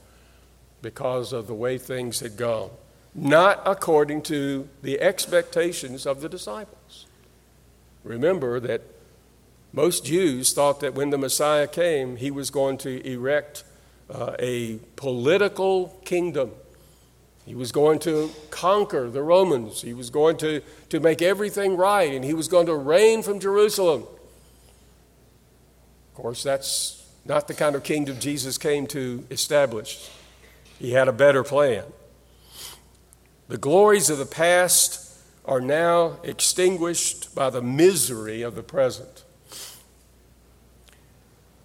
because 0.82 1.32
of 1.32 1.46
the 1.46 1.54
way 1.54 1.78
things 1.78 2.20
had 2.20 2.36
gone, 2.36 2.68
not 3.14 3.62
according 3.64 4.20
to 4.24 4.68
the 4.82 5.00
expectations 5.00 6.04
of 6.04 6.20
the 6.20 6.28
disciples. 6.28 7.06
Remember 8.02 8.60
that 8.60 8.82
most 9.72 10.04
Jews 10.04 10.52
thought 10.52 10.80
that 10.80 10.92
when 10.92 11.08
the 11.08 11.16
Messiah 11.16 11.66
came, 11.66 12.16
he 12.16 12.30
was 12.30 12.50
going 12.50 12.76
to 12.76 13.10
erect 13.10 13.64
uh, 14.10 14.36
a 14.38 14.80
political 14.96 15.98
kingdom. 16.04 16.50
He 17.46 17.54
was 17.54 17.72
going 17.72 18.00
to 18.00 18.28
conquer 18.50 19.08
the 19.08 19.22
Romans. 19.22 19.80
He 19.80 19.94
was 19.94 20.10
going 20.10 20.36
to, 20.38 20.60
to 20.90 21.00
make 21.00 21.22
everything 21.22 21.74
right, 21.74 22.12
and 22.12 22.22
he 22.22 22.34
was 22.34 22.48
going 22.48 22.66
to 22.66 22.74
reign 22.74 23.22
from 23.22 23.40
Jerusalem. 23.40 24.08
Of 26.14 26.22
course, 26.22 26.44
that's 26.44 27.04
not 27.24 27.48
the 27.48 27.54
kind 27.54 27.74
of 27.74 27.82
kingdom 27.82 28.20
Jesus 28.20 28.56
came 28.56 28.86
to 28.86 29.24
establish. 29.32 30.08
He 30.78 30.92
had 30.92 31.08
a 31.08 31.12
better 31.12 31.42
plan. 31.42 31.82
The 33.48 33.58
glories 33.58 34.10
of 34.10 34.18
the 34.18 34.24
past 34.24 35.18
are 35.44 35.60
now 35.60 36.18
extinguished 36.22 37.34
by 37.34 37.50
the 37.50 37.60
misery 37.60 38.42
of 38.42 38.54
the 38.54 38.62
present. 38.62 39.24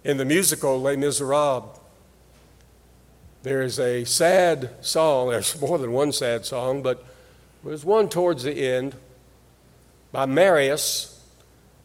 In 0.02 0.16
the 0.16 0.24
musical 0.24 0.80
Les 0.80 0.96
Miserables, 0.96 1.78
there 3.44 3.62
is 3.62 3.78
a 3.78 4.02
sad 4.02 4.70
song. 4.80 5.30
There's 5.30 5.60
more 5.60 5.78
than 5.78 5.92
one 5.92 6.10
sad 6.10 6.44
song, 6.44 6.82
but 6.82 7.06
there's 7.64 7.84
one 7.84 8.08
towards 8.08 8.42
the 8.42 8.68
end 8.68 8.96
by 10.10 10.26
Marius, 10.26 11.22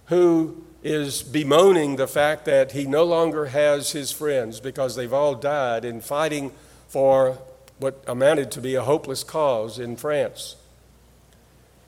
who 0.06 0.65
is 0.86 1.24
bemoaning 1.24 1.96
the 1.96 2.06
fact 2.06 2.46
that 2.46 2.74
he 2.74 2.86
no 2.86 3.04
longer 3.04 3.48
has 3.48 3.92
his 3.92 4.12
friends 4.12 4.60
because 4.60 4.96
they've 4.96 5.12
all 5.12 5.34
died 5.34 5.84
in 5.84 6.00
fighting 6.00 6.52
for 6.88 7.40
what 7.80 8.04
amounted 8.06 8.52
to 8.52 8.62
be 8.62 8.76
a 8.76 8.84
hopeless 8.84 9.24
cause 9.24 9.80
in 9.80 9.96
France. 9.96 10.56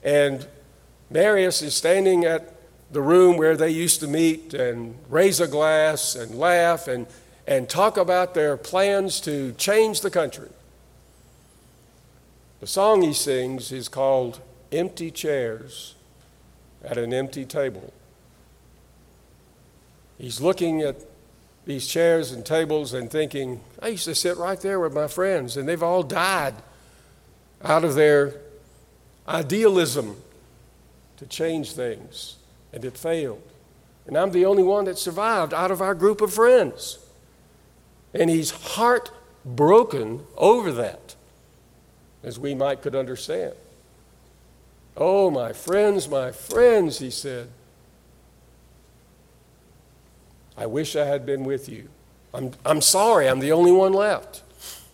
And 0.01 0.47
Marius 1.11 1.61
is 1.61 1.75
standing 1.75 2.25
at 2.25 2.55
the 2.91 2.99
room 3.03 3.37
where 3.37 3.55
they 3.55 3.69
used 3.69 3.99
to 3.99 4.07
meet 4.07 4.55
and 4.55 4.95
raise 5.09 5.39
a 5.39 5.47
glass 5.47 6.15
and 6.15 6.33
laugh 6.33 6.87
and, 6.87 7.05
and 7.45 7.69
talk 7.69 7.97
about 7.97 8.33
their 8.33 8.57
plans 8.57 9.21
to 9.21 9.51
change 9.59 10.01
the 10.01 10.09
country. 10.09 10.49
The 12.61 12.67
song 12.67 13.03
he 13.03 13.13
sings 13.13 13.71
is 13.71 13.89
called 13.89 14.41
Empty 14.71 15.11
Chairs 15.11 15.93
at 16.83 16.97
an 16.97 17.13
Empty 17.13 17.45
Table. 17.45 17.93
He's 20.17 20.41
looking 20.41 20.81
at 20.81 20.95
these 21.65 21.87
chairs 21.87 22.31
and 22.31 22.45
tables 22.45 22.93
and 22.93 23.11
thinking, 23.11 23.61
I 23.81 23.89
used 23.89 24.05
to 24.05 24.15
sit 24.15 24.37
right 24.37 24.59
there 24.59 24.79
with 24.79 24.93
my 24.93 25.07
friends, 25.07 25.57
and 25.57 25.67
they've 25.67 25.83
all 25.83 26.01
died 26.01 26.55
out 27.63 27.83
of 27.83 27.95
their 27.95 28.35
idealism 29.27 30.17
to 31.17 31.25
change 31.25 31.73
things, 31.73 32.37
and 32.71 32.85
it 32.85 32.97
failed. 32.97 33.43
And 34.05 34.17
I'm 34.17 34.31
the 34.31 34.45
only 34.45 34.63
one 34.63 34.85
that 34.85 34.97
survived 34.97 35.53
out 35.53 35.71
of 35.71 35.81
our 35.81 35.93
group 35.93 36.21
of 36.21 36.33
friends. 36.33 36.99
And 38.13 38.29
he's 38.29 38.51
heartbroken 38.51 40.21
over 40.37 40.71
that, 40.71 41.15
as 42.23 42.39
we 42.39 42.55
might 42.55 42.81
could 42.81 42.95
understand. 42.95 43.53
Oh, 44.95 45.29
my 45.29 45.51
friends, 45.51 46.07
my 46.07 46.31
friends, 46.31 46.99
he 46.99 47.11
said. 47.11 47.49
I 50.57 50.65
wish 50.65 50.95
I 50.95 51.05
had 51.05 51.25
been 51.25 51.43
with 51.43 51.69
you. 51.69 51.89
I'm, 52.33 52.51
I'm 52.65 52.81
sorry, 52.81 53.29
I'm 53.29 53.39
the 53.39 53.51
only 53.51 53.71
one 53.71 53.93
left. 53.93 54.41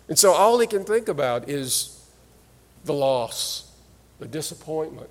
And 0.07 0.19
so 0.19 0.33
all 0.33 0.59
he 0.59 0.67
can 0.67 0.83
think 0.83 1.07
about 1.07 1.49
is 1.49 2.05
the 2.83 2.93
loss, 2.93 3.71
the 4.19 4.27
disappointment, 4.27 5.09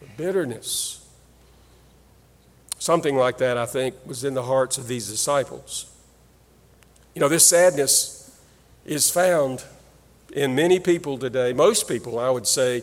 the 0.00 0.06
bitterness. 0.16 1.06
Something 2.78 3.16
like 3.16 3.38
that, 3.38 3.58
I 3.58 3.66
think, 3.66 3.94
was 4.06 4.24
in 4.24 4.34
the 4.34 4.44
hearts 4.44 4.78
of 4.78 4.88
these 4.88 5.08
disciples. 5.08 5.92
You 7.14 7.20
know, 7.20 7.28
this 7.28 7.46
sadness 7.46 8.40
is 8.86 9.10
found 9.10 9.64
in 10.32 10.54
many 10.54 10.80
people 10.80 11.18
today, 11.18 11.52
most 11.52 11.88
people, 11.88 12.18
I 12.18 12.30
would 12.30 12.46
say, 12.46 12.82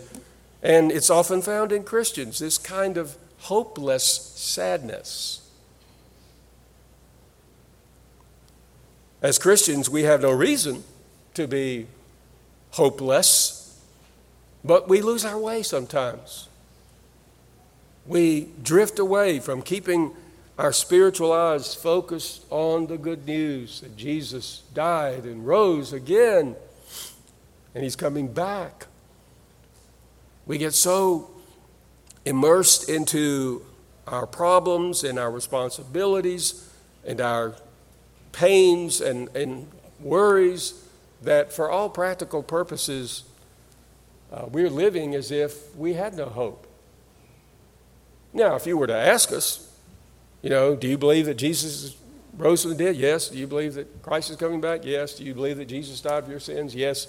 and 0.62 0.92
it's 0.92 1.10
often 1.10 1.42
found 1.42 1.72
in 1.72 1.84
Christians, 1.84 2.40
this 2.40 2.58
kind 2.58 2.98
of 2.98 3.18
hopeless 3.40 4.06
sadness. 4.36 5.45
As 9.26 9.40
Christians, 9.40 9.90
we 9.90 10.04
have 10.04 10.22
no 10.22 10.30
reason 10.30 10.84
to 11.34 11.48
be 11.48 11.88
hopeless, 12.70 13.82
but 14.64 14.88
we 14.88 15.02
lose 15.02 15.26
our 15.26 15.40
way 15.40 15.64
sometimes. 15.64 16.48
We 18.06 18.50
drift 18.62 19.00
away 19.00 19.40
from 19.40 19.64
keeping 19.64 20.12
our 20.60 20.72
spiritual 20.72 21.34
eyes 21.34 21.74
focused 21.74 22.46
on 22.52 22.86
the 22.86 23.00
good 23.00 23.26
news 23.26 23.82
that 23.82 23.98
Jesus 23.98 24.62
died 24.76 25.24
and 25.24 25.48
rose 25.48 25.92
again, 25.92 26.56
and 27.74 27.84
he's 27.84 27.96
coming 27.96 28.32
back. 28.32 28.86
We 30.46 30.60
get 30.60 30.76
so 30.76 31.32
immersed 32.26 32.90
into 32.90 33.66
our 34.06 34.28
problems 34.28 35.04
and 35.04 35.18
our 35.18 35.32
responsibilities 35.32 36.70
and 37.04 37.20
our 37.20 37.56
pains 38.36 39.00
and, 39.00 39.34
and 39.36 39.68
worries 40.02 40.84
that, 41.22 41.54
for 41.54 41.72
all 41.72 41.90
practical 41.90 42.44
purposes, 42.44 43.24
uh, 44.32 44.46
we're 44.52 44.70
living 44.70 45.16
as 45.16 45.32
if 45.32 45.74
we 45.76 45.94
had 45.94 46.16
no 46.16 46.26
hope. 46.26 46.68
Now, 48.34 48.56
if 48.56 48.68
you 48.68 48.78
were 48.78 48.88
to 48.88 48.96
ask 48.96 49.32
us, 49.32 49.72
you 50.42 50.50
know, 50.50 50.76
do 50.76 50.88
you 50.88 50.98
believe 50.98 51.26
that 51.28 51.36
Jesus 51.36 51.96
rose 52.38 52.64
from 52.64 52.72
the 52.72 52.78
dead? 52.78 52.98
Yes. 52.98 53.30
Do 53.30 53.38
you 53.38 53.48
believe 53.48 53.76
that 53.76 54.04
Christ 54.04 54.30
is 54.30 54.36
coming 54.36 54.60
back? 54.60 54.82
Yes. 54.84 55.16
Do 55.16 55.24
you 55.24 55.34
believe 55.34 55.56
that 55.58 55.70
Jesus 55.70 56.02
died 56.02 56.26
for 56.26 56.32
your 56.32 56.42
sins? 56.42 56.76
Yes. 56.76 57.08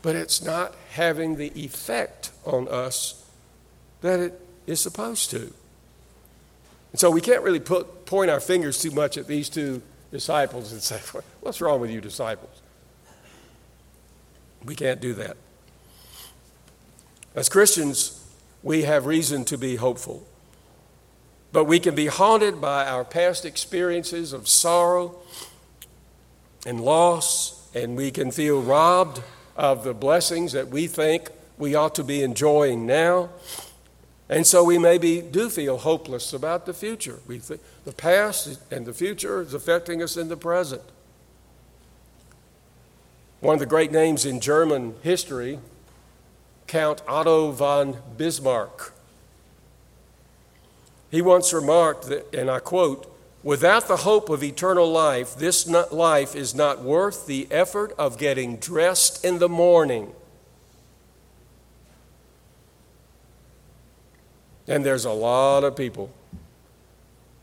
But 0.00 0.16
it's 0.16 0.42
not 0.42 0.74
having 0.92 1.36
the 1.36 1.52
effect 1.54 2.30
on 2.46 2.66
us 2.68 3.22
that 4.00 4.18
it 4.18 4.40
is 4.66 4.80
supposed 4.80 5.30
to. 5.32 5.52
And 6.92 6.98
so 6.98 7.10
we 7.10 7.20
can't 7.20 7.42
really 7.42 7.60
put, 7.60 8.06
point 8.06 8.30
our 8.30 8.40
fingers 8.40 8.80
too 8.80 8.90
much 8.90 9.18
at 9.18 9.26
these 9.26 9.50
two 9.50 9.82
disciples 10.10 10.72
and 10.72 10.82
say, 10.82 11.00
What's 11.40 11.60
wrong 11.60 11.80
with 11.80 11.90
you, 11.90 12.00
disciples? 12.00 12.62
We 14.64 14.74
can't 14.74 15.00
do 15.00 15.14
that. 15.14 15.36
As 17.34 17.48
Christians, 17.48 18.24
we 18.62 18.82
have 18.82 19.06
reason 19.06 19.44
to 19.46 19.56
be 19.56 19.76
hopeful. 19.76 20.26
But 21.52 21.64
we 21.64 21.80
can 21.80 21.94
be 21.94 22.06
haunted 22.06 22.60
by 22.60 22.86
our 22.86 23.04
past 23.04 23.44
experiences 23.44 24.32
of 24.32 24.48
sorrow 24.48 25.16
and 26.66 26.80
loss, 26.80 27.68
and 27.74 27.96
we 27.96 28.10
can 28.10 28.30
feel 28.30 28.60
robbed 28.60 29.22
of 29.56 29.82
the 29.84 29.94
blessings 29.94 30.52
that 30.52 30.68
we 30.68 30.86
think 30.86 31.30
we 31.58 31.74
ought 31.74 31.94
to 31.96 32.04
be 32.04 32.22
enjoying 32.22 32.86
now. 32.86 33.30
And 34.30 34.46
so 34.46 34.62
we 34.62 34.78
maybe 34.78 35.20
do 35.20 35.50
feel 35.50 35.76
hopeless 35.76 36.32
about 36.32 36.64
the 36.64 36.72
future. 36.72 37.18
We 37.26 37.38
the 37.38 37.92
past 37.92 38.60
and 38.70 38.86
the 38.86 38.94
future 38.94 39.42
is 39.42 39.52
affecting 39.52 40.00
us 40.02 40.16
in 40.16 40.28
the 40.28 40.36
present. 40.36 40.82
One 43.40 43.54
of 43.54 43.60
the 43.60 43.66
great 43.66 43.90
names 43.90 44.24
in 44.24 44.38
German 44.38 44.94
history, 45.02 45.58
Count 46.68 47.02
Otto 47.08 47.50
von 47.50 47.96
Bismarck. 48.16 48.92
He 51.10 51.20
once 51.20 51.52
remarked 51.52 52.06
that, 52.06 52.32
and 52.32 52.48
I 52.48 52.60
quote, 52.60 53.12
without 53.42 53.88
the 53.88 53.96
hope 53.96 54.28
of 54.28 54.44
eternal 54.44 54.92
life, 54.92 55.34
this 55.34 55.66
life 55.66 56.36
is 56.36 56.54
not 56.54 56.82
worth 56.82 57.26
the 57.26 57.48
effort 57.50 57.92
of 57.98 58.16
getting 58.16 58.58
dressed 58.58 59.24
in 59.24 59.40
the 59.40 59.48
morning 59.48 60.12
And 64.68 64.84
there's 64.84 65.04
a 65.04 65.12
lot 65.12 65.64
of 65.64 65.76
people 65.76 66.10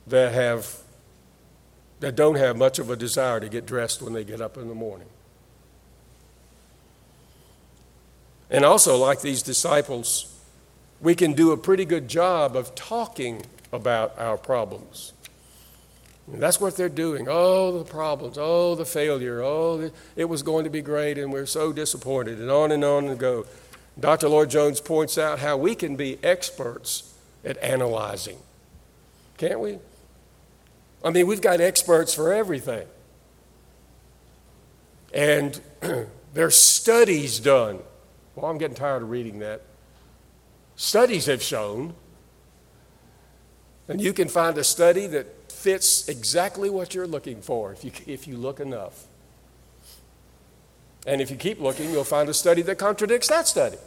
that 0.08 0.34
have 0.34 0.82
that 2.00 2.16
don't 2.16 2.36
have 2.36 2.56
much 2.56 2.80
of 2.80 2.90
a 2.90 2.96
desire 2.96 3.40
to 3.40 3.50
get 3.50 3.66
dressed 3.66 4.02
when 4.02 4.14
they 4.14 4.24
get 4.24 4.40
up 4.40 4.58
in 4.58 4.68
the 4.68 4.76
morning. 4.76 5.08
And 8.50 8.64
also, 8.64 8.98
like 8.98 9.22
these 9.22 9.42
disciples, 9.42 10.34
we 11.02 11.16
can 11.16 11.34
do 11.34 11.52
a 11.52 11.58
pretty 11.58 11.86
good 11.86 12.08
job 12.08 12.56
of 12.56 12.76
talking 12.76 13.46
about 13.74 14.18
our 14.18 14.38
problems. 14.38 15.14
And 16.32 16.42
that's 16.42 16.60
what 16.60 16.78
they're 16.78 16.90
doing. 16.90 17.28
Oh, 17.30 17.78
the 17.80 17.86
problems. 17.86 18.38
Oh, 18.40 18.76
the 18.76 18.86
failure. 18.86 19.42
Oh, 19.42 19.92
it 20.16 20.26
was 20.26 20.44
going 20.44 20.66
to 20.66 20.70
be 20.70 20.82
great, 20.82 21.18
and 21.18 21.32
we're 21.32 21.46
so 21.46 21.74
disappointed, 21.74 22.40
and 22.40 22.52
on 22.52 22.72
and 22.72 22.84
on 22.84 23.08
and 23.08 23.20
go. 23.20 23.46
Dr. 24.00 24.30
Lloyd 24.30 24.50
Jones 24.50 24.80
points 24.80 25.18
out 25.18 25.40
how 25.40 25.58
we 25.58 25.74
can 25.74 25.96
be 25.96 26.20
experts 26.24 27.14
at 27.44 27.58
analyzing. 27.64 28.38
Can't 29.38 29.60
we? 29.60 29.80
I 31.04 31.10
mean, 31.10 31.28
we've 31.28 31.42
got 31.42 31.62
experts 31.62 32.14
for 32.14 32.34
everything. 32.34 32.88
And 35.14 35.60
there's 36.34 36.58
studies 36.58 37.40
done. 37.40 37.80
Well, 38.36 38.52
I'm 38.52 38.58
getting 38.58 38.76
tired 38.76 39.02
of 39.02 39.10
reading 39.10 39.40
that. 39.40 39.62
Studies 40.76 41.26
have 41.26 41.42
shown, 41.42 41.96
and 43.88 44.00
you 44.00 44.14
can 44.14 44.28
find 44.28 44.56
a 44.60 44.64
study 44.64 45.08
that 45.08 45.52
fits 45.52 46.08
exactly 46.08 46.70
what 46.70 46.94
you're 46.94 47.08
looking 47.08 47.42
for 47.42 47.72
if 47.72 47.84
you, 47.84 47.92
if 48.06 48.28
you 48.28 48.38
look 48.38 48.60
enough. 48.60 49.07
And 51.08 51.22
if 51.22 51.32
you 51.32 51.38
keep 51.38 51.62
looking, 51.62 51.90
you'll 51.90 52.04
find 52.04 52.28
a 52.28 52.34
study 52.34 52.62
that 52.64 52.78
contradicts 52.78 53.30
that 53.30 53.48
study. 53.48 53.78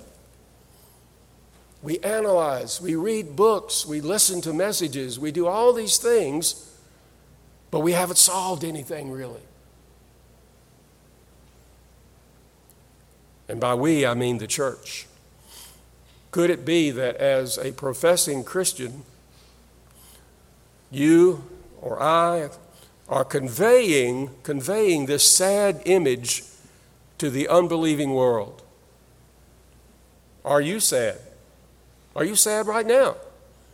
We 1.82 1.98
analyze, 2.00 2.80
we 2.80 2.94
read 2.94 3.36
books, 3.36 3.86
we 3.86 4.00
listen 4.00 4.40
to 4.42 4.52
messages, 4.52 5.18
we 5.18 5.30
do 5.30 5.46
all 5.46 5.72
these 5.72 5.98
things, 5.98 6.74
but 7.70 7.80
we 7.80 7.92
haven't 7.92 8.16
solved 8.16 8.64
anything 8.64 9.10
really. 9.10 9.40
And 13.48 13.60
by 13.60 13.74
we, 13.74 14.06
I 14.06 14.14
mean 14.14 14.38
the 14.38 14.46
church. 14.46 15.06
Could 16.30 16.50
it 16.50 16.64
be 16.64 16.90
that 16.90 17.16
as 17.16 17.58
a 17.58 17.72
professing 17.72 18.44
Christian, 18.44 19.04
you 20.90 21.44
or 21.82 22.00
I 22.02 22.50
are 23.08 23.24
conveying, 23.24 24.30
conveying 24.42 25.06
this 25.06 25.24
sad 25.24 25.82
image 25.84 26.44
to 27.20 27.28
the 27.28 27.48
unbelieving 27.48 28.14
world? 28.14 28.62
Are 30.42 30.62
you 30.62 30.80
sad? 30.80 31.18
Are 32.16 32.24
you 32.24 32.34
sad 32.34 32.66
right 32.66 32.86
now? 32.86 33.16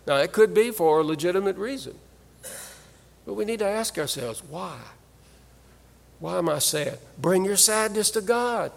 Now, 0.04 0.16
it 0.16 0.32
could 0.32 0.52
be 0.52 0.72
for 0.72 0.98
a 0.98 1.04
legitimate 1.04 1.56
reason. 1.56 1.96
But 3.24 3.34
we 3.34 3.44
need 3.44 3.60
to 3.60 3.66
ask 3.66 3.98
ourselves, 3.98 4.42
why? 4.42 4.76
Why 6.18 6.38
am 6.38 6.48
I 6.48 6.58
sad? 6.58 6.98
Bring 7.18 7.44
your 7.44 7.56
sadness 7.56 8.10
to 8.12 8.20
God. 8.20 8.72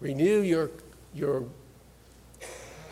Renew 0.00 0.40
your, 0.40 0.70
your, 1.14 1.44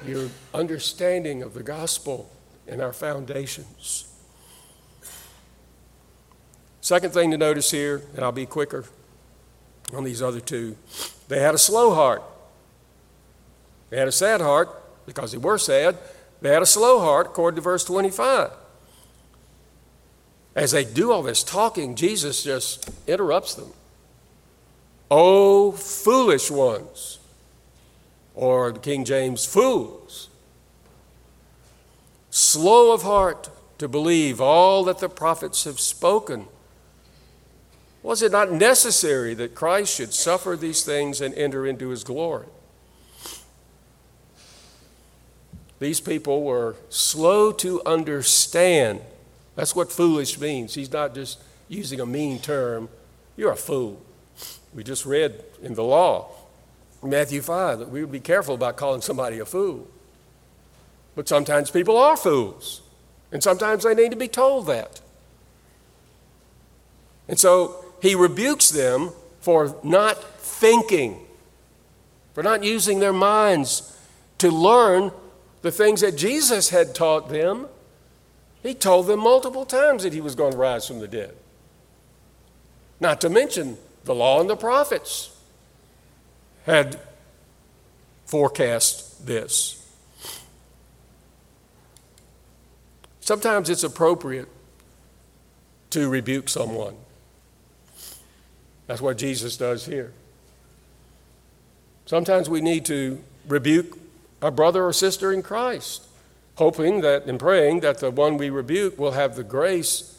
your 0.07 0.29
understanding 0.53 1.43
of 1.43 1.55
the 1.55 1.63
gospel 1.63 2.31
and 2.67 2.83
our 2.83 2.93
foundations. 2.93 4.13
Second 6.83 7.15
thing 7.15 7.31
to 7.31 7.39
notice 7.39 7.71
here, 7.71 8.03
and 8.15 8.23
I'll 8.23 8.31
be 8.31 8.45
quicker 8.45 8.85
on 9.95 10.05
these 10.05 10.23
other 10.23 10.41
two, 10.41 10.77
they 11.29 11.41
had 11.41 11.55
a 11.55 11.59
slow 11.59 11.95
heart. 11.95 12.23
They 13.91 13.99
had 13.99 14.09
a 14.09 14.13
sad 14.13 14.41
heart 14.41 14.69
because 15.07 15.33
they 15.33 15.39
were 15.39 15.59
sad. 15.59 15.97
They 16.41 16.51
had 16.51 16.63
a 16.63 16.67
slow 16.67 17.01
heart, 17.01 17.29
according 17.29 17.57
to 17.57 17.63
verse 17.63 17.85
25. 17.85 18.51
As 20.55 20.73
they 20.73 20.85
do 20.85 21.13
all 21.13 21.23
this 21.23 21.43
talking, 21.43 21.95
Jesus 21.95 22.43
just 22.43 22.91
interrupts 23.07 23.55
them. 23.55 23.73
Oh, 25.11 25.73
foolish 25.73 26.51
ones, 26.51 27.19
or 28.35 28.73
the 28.73 28.79
King 28.79 29.05
James, 29.05 29.47
fools, 29.47 30.29
slow 32.31 32.93
of 32.93 33.03
heart 33.03 33.49
to 33.79 33.89
believe 33.89 34.41
all 34.41 34.85
that 34.85 34.99
the 34.99 35.09
prophets 35.09 35.65
have 35.65 35.81
spoken. 35.81 36.47
Was 38.03 38.23
it 38.23 38.33
not 38.33 38.53
necessary 38.53 39.35
that 39.35 39.55
Christ 39.55 39.95
should 39.95 40.15
suffer 40.15 40.57
these 40.57 40.85
things 40.85 41.21
and 41.21 41.35
enter 41.35 41.67
into 41.67 41.89
his 41.89 42.05
glory? 42.05 42.47
These 45.81 46.01
people 46.01 46.43
were 46.43 46.77
slow 46.89 47.53
to 47.53 47.83
understand. 47.85 49.01
That's 49.55 49.77
what 49.77 49.93
foolish 49.93 50.39
means. 50.39 50.75
He's 50.75 50.93
not 50.93 51.15
just 51.15 51.41
using 51.69 52.01
a 52.01 52.07
mean 52.07 52.39
term. 52.39 52.89
You're 53.37 53.53
a 53.53 53.57
fool. 53.57 54.01
We 54.75 54.85
just 54.85 55.07
read 55.07 55.43
in 55.63 55.75
the 55.75 55.85
law, 55.85 56.31
Matthew 57.03 57.43
5, 57.43 57.79
that 57.81 57.91
we 57.91 58.01
would 58.01 58.13
be 58.13 58.21
careful 58.21 58.55
about 58.55 58.77
calling 58.77 59.01
somebody 59.01 59.39
a 59.39 59.47
fool. 59.47 59.89
But 61.15 61.29
sometimes 61.29 61.71
people 61.71 61.97
are 61.97 62.17
fools, 62.17 62.83
and 63.33 63.43
sometimes 63.43 63.85
they 63.85 63.95
need 63.95 64.11
to 64.11 64.17
be 64.17 64.29
told 64.29 64.67
that. 64.67 65.01
And 67.29 67.39
so 67.39 67.85
he 68.01 68.15
rebukes 68.15 68.71
them 68.71 69.11
for 69.41 69.77
not 69.83 70.23
thinking, 70.41 71.21
for 72.35 72.43
not 72.43 72.63
using 72.63 73.01
their 73.01 73.13
minds 73.13 73.97
to 74.39 74.51
learn 74.51 75.11
the 75.63 75.73
things 75.73 76.01
that 76.01 76.17
Jesus 76.17 76.71
had 76.71 76.95
taught 76.95 77.29
them, 77.29 77.67
he 78.63 78.75
told 78.75 79.07
them 79.07 79.21
multiple 79.21 79.65
times 79.65 80.03
that 80.03 80.13
he 80.13 80.21
was 80.21 80.35
going 80.35 80.53
to 80.53 80.59
rise 80.59 80.87
from 80.87 81.01
the 81.01 81.09
dead. 81.09 81.35
Not 83.01 83.21
to 83.21 83.29
mention 83.29 83.79
the 84.05 84.15
law 84.15 84.41
and 84.41 84.49
the 84.49 84.57
prophets 84.57 85.37
had 86.65 86.99
forecast 88.27 89.27
this. 89.27 89.87
Sometimes 93.21 93.69
it's 93.71 93.85
appropriate 93.85 94.49
to 95.91 96.09
rebuke 96.09 96.49
someone. 96.49 96.95
That's 98.89 99.03
what 99.03 99.19
Jesus 99.19 99.57
does 99.57 99.87
here. 99.87 100.13
Sometimes 102.07 102.49
we 102.49 102.63
need 102.63 102.87
to 102.87 103.23
rebuke 103.47 103.99
a 104.41 104.51
brother 104.51 104.85
or 104.87 104.95
sister 104.95 105.31
in 105.31 105.43
Christ, 105.43 106.07
hoping 106.57 107.03
that 107.03 107.27
and 107.27 107.39
praying 107.39 107.81
that 107.81 107.99
the 107.99 108.11
one 108.11 108.39
we 108.39 108.49
rebuke 108.49 108.99
will 108.99 109.13
have 109.13 109.37
the 109.37 109.45
grace 109.45 110.19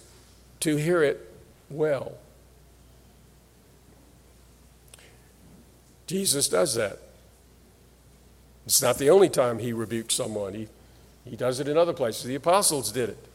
to 0.59 0.75
hear 0.75 1.01
it 1.01 1.33
well. 1.69 2.13
Jesus 6.05 6.47
does 6.47 6.75
that. 6.75 6.99
It's 8.67 8.83
not 8.83 8.99
the 8.99 9.09
only 9.09 9.29
time 9.29 9.57
he 9.57 9.73
rebukes 9.73 10.13
someone, 10.13 10.53
he, 10.53 10.67
he 11.25 11.35
does 11.35 11.59
it 11.59 11.67
in 11.67 11.75
other 11.75 11.93
places. 11.93 12.25
The 12.25 12.35
apostles 12.35 12.91
did 12.91 13.09
it. 13.09 13.25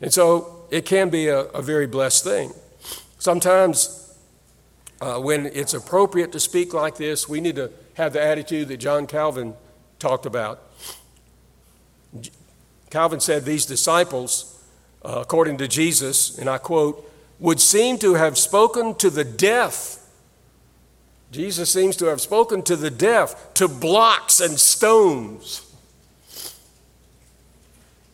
And 0.00 0.12
so 0.12 0.64
it 0.70 0.86
can 0.86 1.10
be 1.10 1.28
a, 1.28 1.40
a 1.40 1.60
very 1.60 1.86
blessed 1.86 2.24
thing. 2.24 2.52
Sometimes, 3.24 4.14
uh, 5.00 5.18
when 5.18 5.46
it's 5.46 5.72
appropriate 5.72 6.30
to 6.32 6.38
speak 6.38 6.74
like 6.74 6.98
this, 6.98 7.26
we 7.26 7.40
need 7.40 7.56
to 7.56 7.70
have 7.94 8.12
the 8.12 8.22
attitude 8.22 8.68
that 8.68 8.76
John 8.76 9.06
Calvin 9.06 9.54
talked 9.98 10.26
about. 10.26 10.62
Calvin 12.90 13.20
said 13.20 13.46
these 13.46 13.64
disciples, 13.64 14.62
uh, 15.02 15.20
according 15.22 15.56
to 15.56 15.66
Jesus, 15.66 16.36
and 16.38 16.50
I 16.50 16.58
quote, 16.58 17.10
would 17.38 17.62
seem 17.62 17.96
to 18.00 18.12
have 18.12 18.36
spoken 18.36 18.94
to 18.96 19.08
the 19.08 19.24
deaf. 19.24 20.00
Jesus 21.30 21.72
seems 21.72 21.96
to 21.96 22.04
have 22.04 22.20
spoken 22.20 22.60
to 22.64 22.76
the 22.76 22.90
deaf, 22.90 23.54
to 23.54 23.68
blocks 23.68 24.38
and 24.38 24.60
stones. 24.60 25.72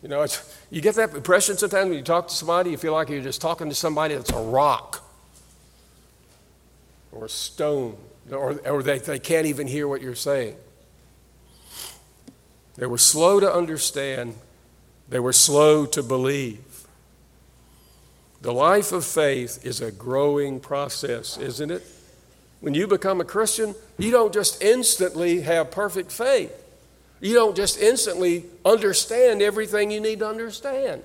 You 0.01 0.07
know, 0.07 0.25
you 0.71 0.81
get 0.81 0.95
that 0.95 1.13
impression 1.13 1.57
sometimes 1.57 1.89
when 1.89 1.97
you 1.97 2.03
talk 2.03 2.29
to 2.29 2.33
somebody, 2.33 2.71
you 2.71 2.77
feel 2.77 2.93
like 2.93 3.09
you're 3.09 3.21
just 3.21 3.41
talking 3.41 3.67
to 3.67 3.75
somebody 3.75 4.15
that's 4.15 4.31
a 4.31 4.41
rock 4.41 5.03
or 7.11 7.25
a 7.25 7.29
stone, 7.29 7.97
or, 8.31 8.53
or 8.65 8.81
they, 8.81 8.97
they 8.99 9.19
can't 9.19 9.45
even 9.45 9.67
hear 9.67 9.85
what 9.85 10.01
you're 10.01 10.15
saying. 10.15 10.55
They 12.75 12.85
were 12.85 12.97
slow 12.97 13.41
to 13.41 13.53
understand, 13.53 14.35
they 15.09 15.19
were 15.19 15.33
slow 15.33 15.85
to 15.87 16.01
believe. 16.01 16.87
The 18.41 18.53
life 18.53 18.93
of 18.93 19.05
faith 19.05 19.65
is 19.65 19.81
a 19.81 19.91
growing 19.91 20.61
process, 20.61 21.37
isn't 21.37 21.69
it? 21.69 21.83
When 22.61 22.73
you 22.73 22.87
become 22.87 23.19
a 23.19 23.25
Christian, 23.25 23.75
you 23.97 24.09
don't 24.09 24.33
just 24.33 24.63
instantly 24.63 25.41
have 25.41 25.69
perfect 25.69 26.13
faith. 26.13 26.53
You 27.21 27.35
don't 27.35 27.55
just 27.55 27.79
instantly 27.79 28.45
understand 28.65 29.41
everything 29.43 29.91
you 29.91 30.01
need 30.01 30.19
to 30.19 30.27
understand. 30.27 31.03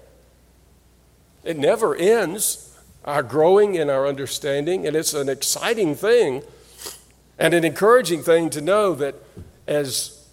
It 1.44 1.58
never 1.58 1.94
ends, 1.94 2.76
our 3.04 3.22
growing 3.22 3.74
in 3.74 3.90
our 3.90 4.06
understanding, 4.06 4.86
and 4.86 4.96
it's 4.96 5.12
an 5.12 5.28
exciting 5.28 5.94
thing 5.94 6.42
and 7.38 7.52
an 7.52 7.64
encouraging 7.64 8.22
thing 8.22 8.48
to 8.50 8.62
know 8.62 8.94
that 8.94 9.14
as 9.66 10.26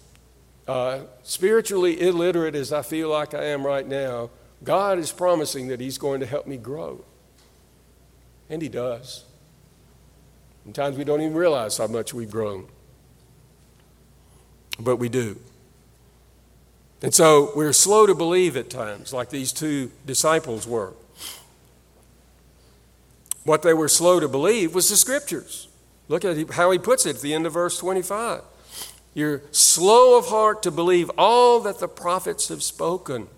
uh, 0.66 1.00
spiritually 1.22 2.00
illiterate 2.00 2.54
as 2.54 2.72
I 2.72 2.80
feel 2.80 3.10
like 3.10 3.34
I 3.34 3.44
am 3.44 3.64
right 3.64 3.86
now, 3.86 4.30
God 4.64 4.98
is 4.98 5.12
promising 5.12 5.68
that 5.68 5.80
He's 5.80 5.98
going 5.98 6.20
to 6.20 6.26
help 6.26 6.46
me 6.46 6.56
grow. 6.56 7.04
And 8.48 8.62
He 8.62 8.70
does. 8.70 9.24
Sometimes 10.64 10.96
we 10.96 11.04
don't 11.04 11.20
even 11.20 11.34
realize 11.34 11.76
how 11.76 11.88
much 11.88 12.14
we've 12.14 12.30
grown, 12.30 12.68
but 14.80 14.96
we 14.96 15.10
do. 15.10 15.38
And 17.02 17.14
so 17.14 17.52
we're 17.54 17.72
slow 17.72 18.06
to 18.06 18.14
believe 18.14 18.56
at 18.56 18.70
times, 18.70 19.12
like 19.12 19.30
these 19.30 19.52
two 19.52 19.90
disciples 20.06 20.66
were. 20.66 20.94
What 23.44 23.62
they 23.62 23.74
were 23.74 23.88
slow 23.88 24.20
to 24.20 24.28
believe 24.28 24.74
was 24.74 24.88
the 24.88 24.96
scriptures. 24.96 25.68
Look 26.08 26.24
at 26.24 26.50
how 26.50 26.70
he 26.70 26.78
puts 26.78 27.06
it 27.06 27.16
at 27.16 27.22
the 27.22 27.34
end 27.34 27.46
of 27.46 27.52
verse 27.52 27.78
25. 27.78 28.42
You're 29.12 29.42
slow 29.52 30.18
of 30.18 30.26
heart 30.26 30.62
to 30.64 30.70
believe 30.70 31.10
all 31.16 31.60
that 31.60 31.78
the 31.78 31.88
prophets 31.88 32.48
have 32.48 32.62
spoken. 32.62 33.28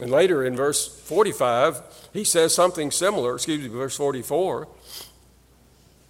And 0.00 0.10
later 0.10 0.44
in 0.44 0.56
verse 0.56 0.86
45, 0.86 1.82
he 2.12 2.24
says 2.24 2.54
something 2.54 2.90
similar, 2.90 3.34
excuse 3.34 3.62
me, 3.62 3.68
verse 3.68 3.96
44. 3.96 4.68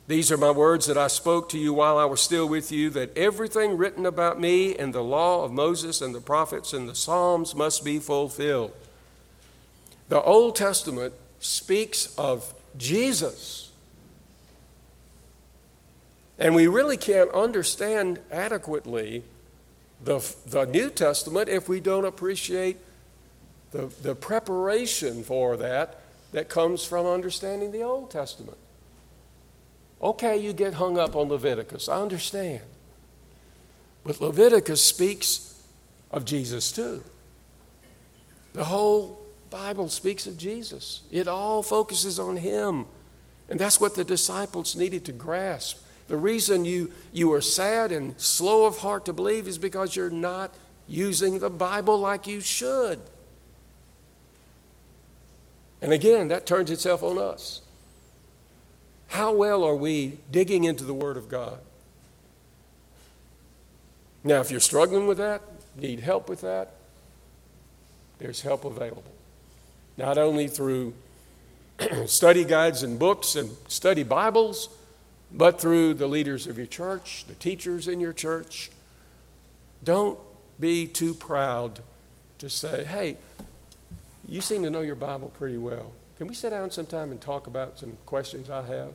These 0.09 0.31
are 0.31 0.37
my 0.37 0.53
words 0.53 0.87
that 0.87 0.97
I 0.97 1.09
spoke 1.09 1.49
to 1.49 1.59
you 1.59 1.75
while 1.75 1.99
I 1.99 2.05
was 2.05 2.21
still 2.21 2.49
with 2.49 2.71
you, 2.71 2.91
that 2.91 3.17
everything 3.17 3.77
written 3.77 4.07
about 4.07 4.41
me 4.41 4.71
in 4.71 4.93
the 4.93 5.03
law 5.03 5.45
of 5.45 5.53
Moses 5.53 6.01
and 6.01 6.15
the 6.15 6.21
prophets 6.21 6.73
and 6.73 6.89
the 6.89 6.95
Psalms 6.95 7.57
must 7.57 7.85
be 7.85 7.99
fulfilled. 7.99 8.73
The 10.09 10.23
Old 10.23 10.55
Testament 10.55 11.13
speaks 11.41 12.15
of 12.17 12.55
Jesus. 12.77 13.73
And 16.39 16.55
we 16.55 16.69
really 16.69 16.97
can't 16.97 17.31
understand 17.33 18.21
adequately 18.31 19.25
the, 20.05 20.21
the 20.47 20.67
New 20.67 20.91
Testament 20.91 21.49
if 21.49 21.69
we 21.69 21.81
don't 21.81 22.05
appreciate 22.05 22.77
the, 23.73 23.91
the 24.03 24.15
preparation 24.15 25.25
for 25.25 25.57
that 25.57 26.01
that 26.31 26.49
comes 26.49 26.85
from 26.85 27.07
understanding 27.07 27.73
the 27.73 27.83
Old 27.83 28.11
Testament. 28.11 28.59
Okay, 30.03 30.37
you 30.37 30.53
get 30.53 30.75
hung 30.75 30.99
up 30.99 31.17
on 31.17 31.29
Leviticus. 31.29 31.89
I 31.89 32.01
understand. 32.01 32.61
But 34.05 34.21
Leviticus 34.21 34.83
speaks 34.83 35.61
of 36.11 36.25
Jesus 36.25 36.71
too. 36.71 37.03
The 38.53 38.65
whole 38.65 39.21
Bible 39.51 39.89
speaks 39.89 40.27
of 40.27 40.37
Jesus, 40.37 41.03
it 41.11 41.29
all 41.29 41.63
focuses 41.63 42.19
on 42.19 42.37
Him. 42.37 42.87
And 43.49 43.61
that's 43.61 43.81
what 43.81 43.95
the 43.95 44.05
disciples 44.05 44.75
needed 44.75 45.05
to 45.05 45.13
grasp. 45.13 45.79
The 46.09 46.17
reason 46.17 46.65
you, 46.65 46.93
you 47.13 47.33
are 47.33 47.41
sad 47.41 47.93
and 47.93 48.21
slow 48.21 48.67
of 48.67 48.79
heart 48.79 49.05
to 49.07 49.13
believe 49.13 49.47
is 49.47 49.59
because 49.59 49.95
you're 49.95 50.11
not 50.11 50.55
using 50.89 51.39
the 51.39 51.51
Bible 51.51 51.99
like 51.99 52.27
you 52.27 52.41
should. 52.41 53.01
And 55.83 55.93
again, 55.93 56.29
that 56.29 56.47
turns 56.47 56.71
itself 56.71 57.03
on 57.03 57.19
us. 57.19 57.61
How 59.09 59.33
well 59.33 59.65
are 59.65 59.77
we 59.77 60.19
digging 60.31 60.65
into 60.65 60.85
the 60.85 60.95
Word 60.95 61.17
of 61.17 61.29
God? 61.29 61.59
Now, 64.25 64.41
if 64.41 64.51
you're 64.51 64.61
struggling 64.61 65.07
with 65.07 65.19
that, 65.19 65.43
need 65.77 66.01
help 66.01 66.29
with 66.29 66.41
that, 66.41 66.73
there's 68.19 68.41
help 68.41 68.65
available. 68.65 69.13
Not 69.97 70.19
only 70.19 70.49
through 70.49 70.95
study 72.07 72.45
guides 72.45 72.83
and 72.83 72.99
books 72.99 73.37
and 73.37 73.51
study 73.69 74.03
Bibles, 74.03 74.69
but 75.33 75.61
through 75.61 75.95
the 75.95 76.07
leaders 76.07 76.47
of 76.47 76.57
your 76.57 76.67
church, 76.67 77.25
the 77.29 77.35
teachers 77.35 77.89
in 77.89 78.01
your 78.01 78.13
church. 78.13 78.71
Don't 79.85 80.19
be 80.59 80.87
too 80.87 81.15
proud 81.15 81.81
to 82.39 82.49
say, 82.49 82.85
hey, 82.85 83.17
you 84.29 84.41
seem 84.41 84.63
to 84.63 84.71
know 84.71 84.81
your 84.81 84.95
Bible 84.95 85.33
pretty 85.39 85.59
well. 85.59 85.93
Can 86.17 86.29
we 86.29 86.35
sit 86.35 86.51
down 86.51 86.71
sometime 86.71 87.11
and 87.11 87.21
talk 87.21 87.47
about 87.47 87.79
some 87.79 87.99
questions 88.07 88.49
I 88.49 88.67
have? 88.67 88.93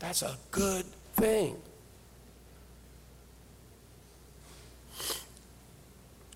That's 0.00 0.22
a 0.22 0.36
good 0.50 0.86
thing. 1.14 1.56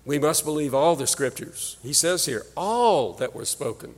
We 0.05 0.19
must 0.19 0.45
believe 0.45 0.73
all 0.73 0.95
the 0.95 1.07
scriptures. 1.07 1.77
He 1.81 1.91
says 1.91 2.25
here, 2.25 2.45
all 2.55 3.13
that 3.13 3.35
were 3.35 3.45
spoken. 3.45 3.95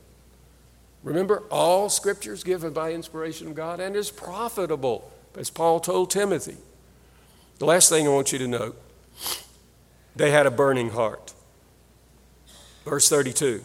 Remember, 1.04 1.44
all 1.52 1.90
scriptures 1.90 2.44
given 2.44 2.74
by 2.74 2.94
inspiration 2.94 3.48
of 3.48 3.56
God 3.56 3.80
and 3.80 3.96
is 3.96 4.10
profitable, 4.10 5.12
as 5.38 5.50
Paul 5.50 5.80
told 5.80 6.10
Timothy. 6.10 6.58
The 7.60 7.66
last 7.66 7.90
thing 7.90 8.08
I 8.08 8.10
want 8.10 8.32
you 8.32 8.40
to 8.40 8.48
note 8.48 8.82
they 10.16 10.32
had 10.32 10.48
a 10.48 10.52
burning 10.52 10.90
heart. 10.90 11.34
Verse 12.84 13.08
32. 13.10 13.62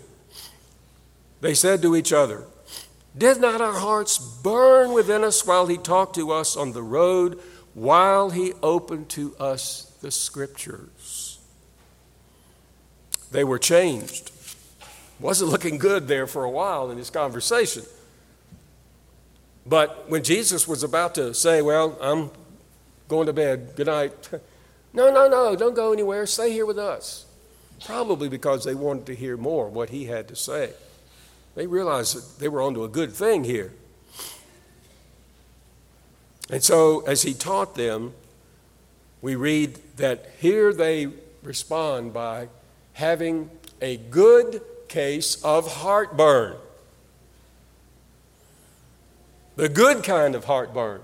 They 1.42 1.55
said 1.55 1.83
to 1.83 1.96
each 1.96 2.12
other, 2.12 2.44
Did 3.18 3.40
not 3.40 3.61
our 3.61 3.74
hearts 3.74 4.16
burn 4.16 4.92
within 4.92 5.24
us 5.24 5.44
while 5.44 5.66
he 5.66 5.76
talked 5.76 6.14
to 6.14 6.31
us 6.31 6.57
on 6.57 6.72
the 6.72 6.85
road, 6.85 7.38
while 7.74 8.31
he 8.31 8.52
opened 8.62 9.09
to 9.11 9.35
us 9.38 9.92
the 10.00 10.12
scriptures? 10.12 11.40
They 13.33 13.42
were 13.42 13.59
changed. 13.59 14.31
Wasn't 15.18 15.50
looking 15.50 15.78
good 15.78 16.07
there 16.07 16.28
for 16.28 16.44
a 16.44 16.50
while 16.50 16.92
in 16.92 16.96
this 16.96 17.11
conversation. 17.11 17.83
But 19.66 20.09
when 20.09 20.22
Jesus 20.22 20.68
was 20.68 20.85
about 20.85 21.16
to 21.16 21.35
say, 21.35 21.61
Well, 21.61 21.98
I'm 22.00 22.31
going 23.09 23.26
to 23.26 23.33
bed, 23.33 23.72
good 23.74 23.88
night, 23.88 24.12
no, 24.92 25.12
no, 25.12 25.28
no, 25.28 25.57
don't 25.57 25.74
go 25.74 25.92
anywhere, 25.92 26.24
stay 26.24 26.52
here 26.52 26.66
with 26.66 26.78
us. 26.78 27.26
Probably 27.85 28.28
because 28.28 28.62
they 28.62 28.76
wanted 28.76 29.07
to 29.07 29.16
hear 29.16 29.37
more 29.37 29.68
what 29.68 29.90
he 29.90 30.05
had 30.05 30.28
to 30.28 30.37
say. 30.37 30.72
They 31.54 31.66
realized 31.66 32.16
that 32.16 32.40
they 32.40 32.48
were 32.48 32.62
onto 32.62 32.84
a 32.84 32.88
good 32.88 33.12
thing 33.12 33.44
here. 33.44 33.72
And 36.50 36.62
so, 36.62 37.00
as 37.00 37.22
he 37.22 37.34
taught 37.34 37.74
them, 37.74 38.14
we 39.20 39.36
read 39.36 39.78
that 39.96 40.32
here 40.40 40.72
they 40.72 41.08
respond 41.42 42.12
by 42.12 42.48
having 42.94 43.50
a 43.80 43.96
good 43.96 44.62
case 44.88 45.42
of 45.42 45.76
heartburn. 45.76 46.56
The 49.56 49.68
good 49.68 50.02
kind 50.02 50.34
of 50.34 50.44
heartburn. 50.44 51.00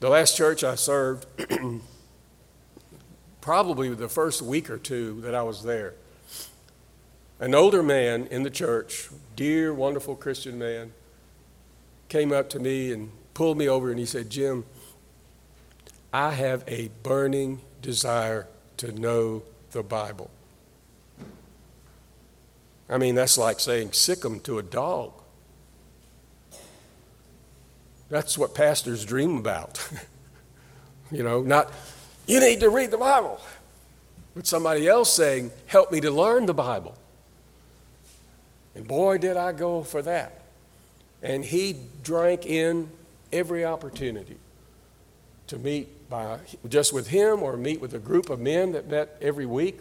The 0.00 0.10
last 0.10 0.36
church 0.36 0.62
I 0.62 0.74
served, 0.74 1.26
probably 3.40 3.88
the 3.94 4.08
first 4.08 4.42
week 4.42 4.68
or 4.68 4.76
two 4.76 5.20
that 5.22 5.34
I 5.34 5.42
was 5.42 5.62
there, 5.62 5.94
an 7.38 7.54
older 7.54 7.82
man 7.82 8.26
in 8.26 8.42
the 8.42 8.50
church, 8.50 9.08
dear, 9.34 9.72
wonderful 9.72 10.16
Christian 10.16 10.58
man, 10.58 10.92
came 12.08 12.32
up 12.32 12.48
to 12.50 12.58
me 12.58 12.92
and 12.92 13.10
pulled 13.34 13.58
me 13.58 13.68
over 13.68 13.90
and 13.90 13.98
he 13.98 14.06
said, 14.06 14.30
Jim, 14.30 14.64
I 16.12 16.32
have 16.32 16.64
a 16.66 16.90
burning 17.02 17.60
desire 17.82 18.46
to 18.78 18.92
know 18.92 19.42
the 19.72 19.82
Bible. 19.82 20.30
I 22.88 22.98
mean, 22.98 23.14
that's 23.14 23.36
like 23.36 23.58
saying 23.58 23.92
sick 23.92 24.24
'em 24.24 24.40
to 24.40 24.58
a 24.58 24.62
dog. 24.62 25.12
That's 28.08 28.38
what 28.38 28.54
pastors 28.54 29.04
dream 29.04 29.36
about. 29.36 29.86
You 31.10 31.22
know, 31.22 31.42
not, 31.42 31.72
you 32.26 32.40
need 32.40 32.60
to 32.60 32.68
read 32.68 32.90
the 32.90 32.98
Bible, 32.98 33.40
but 34.34 34.46
somebody 34.46 34.88
else 34.88 35.12
saying, 35.12 35.52
help 35.66 35.92
me 35.92 36.00
to 36.00 36.10
learn 36.10 36.46
the 36.46 36.54
Bible. 36.54 36.96
And 38.76 38.86
boy, 38.86 39.16
did 39.16 39.38
I 39.38 39.52
go 39.52 39.82
for 39.82 40.02
that. 40.02 40.42
And 41.22 41.44
he 41.44 41.76
drank 42.04 42.44
in 42.44 42.90
every 43.32 43.64
opportunity 43.64 44.36
to 45.46 45.58
meet 45.58 46.10
by 46.10 46.38
just 46.68 46.92
with 46.92 47.08
him 47.08 47.42
or 47.42 47.56
meet 47.56 47.80
with 47.80 47.94
a 47.94 47.98
group 47.98 48.28
of 48.28 48.38
men 48.38 48.72
that 48.72 48.88
met 48.88 49.16
every 49.22 49.46
week, 49.46 49.80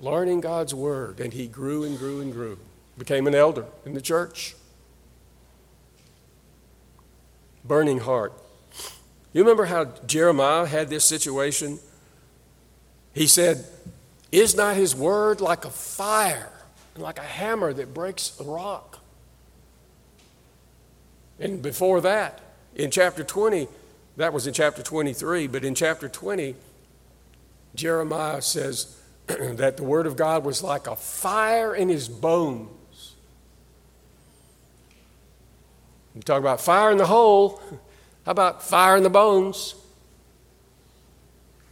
learning 0.00 0.40
God's 0.40 0.74
word. 0.74 1.20
And 1.20 1.32
he 1.32 1.46
grew 1.46 1.84
and 1.84 1.96
grew 1.96 2.20
and 2.20 2.32
grew, 2.32 2.58
became 2.98 3.28
an 3.28 3.36
elder 3.36 3.66
in 3.86 3.94
the 3.94 4.00
church. 4.00 4.56
Burning 7.64 8.00
heart. 8.00 8.32
You 9.32 9.42
remember 9.42 9.66
how 9.66 9.84
Jeremiah 10.06 10.66
had 10.66 10.88
this 10.88 11.04
situation? 11.04 11.78
He 13.14 13.28
said, 13.28 13.64
Is 14.32 14.56
not 14.56 14.74
his 14.74 14.96
word 14.96 15.40
like 15.40 15.64
a 15.64 15.70
fire 15.70 16.50
and 16.94 17.02
like 17.02 17.18
a 17.18 17.22
hammer 17.22 17.72
that 17.72 17.94
breaks 17.94 18.38
a 18.40 18.44
rock? 18.44 18.98
And 21.38 21.62
before 21.62 22.00
that, 22.02 22.40
in 22.74 22.90
chapter 22.90 23.24
20, 23.24 23.68
that 24.16 24.32
was 24.32 24.46
in 24.46 24.52
chapter 24.52 24.82
23, 24.82 25.46
but 25.46 25.64
in 25.64 25.74
chapter 25.74 26.08
20, 26.08 26.54
Jeremiah 27.74 28.42
says 28.42 28.96
that 29.26 29.76
the 29.76 29.84
word 29.84 30.06
of 30.06 30.16
God 30.16 30.44
was 30.44 30.62
like 30.62 30.86
a 30.86 30.96
fire 30.96 31.74
in 31.74 31.88
his 31.88 32.08
bones. 32.08 33.14
You 36.14 36.22
talk 36.22 36.40
about 36.40 36.60
fire 36.60 36.90
in 36.90 36.98
the 36.98 37.06
hole. 37.06 37.62
How 38.26 38.32
about 38.32 38.62
fire 38.62 38.96
in 38.96 39.02
the 39.02 39.10
bones? 39.10 39.74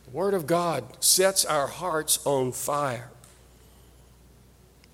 The 0.07 0.11
Word 0.17 0.33
of 0.33 0.47
God 0.47 0.85
sets 1.05 1.45
our 1.45 1.67
hearts 1.67 2.19
on 2.25 2.53
fire. 2.53 3.11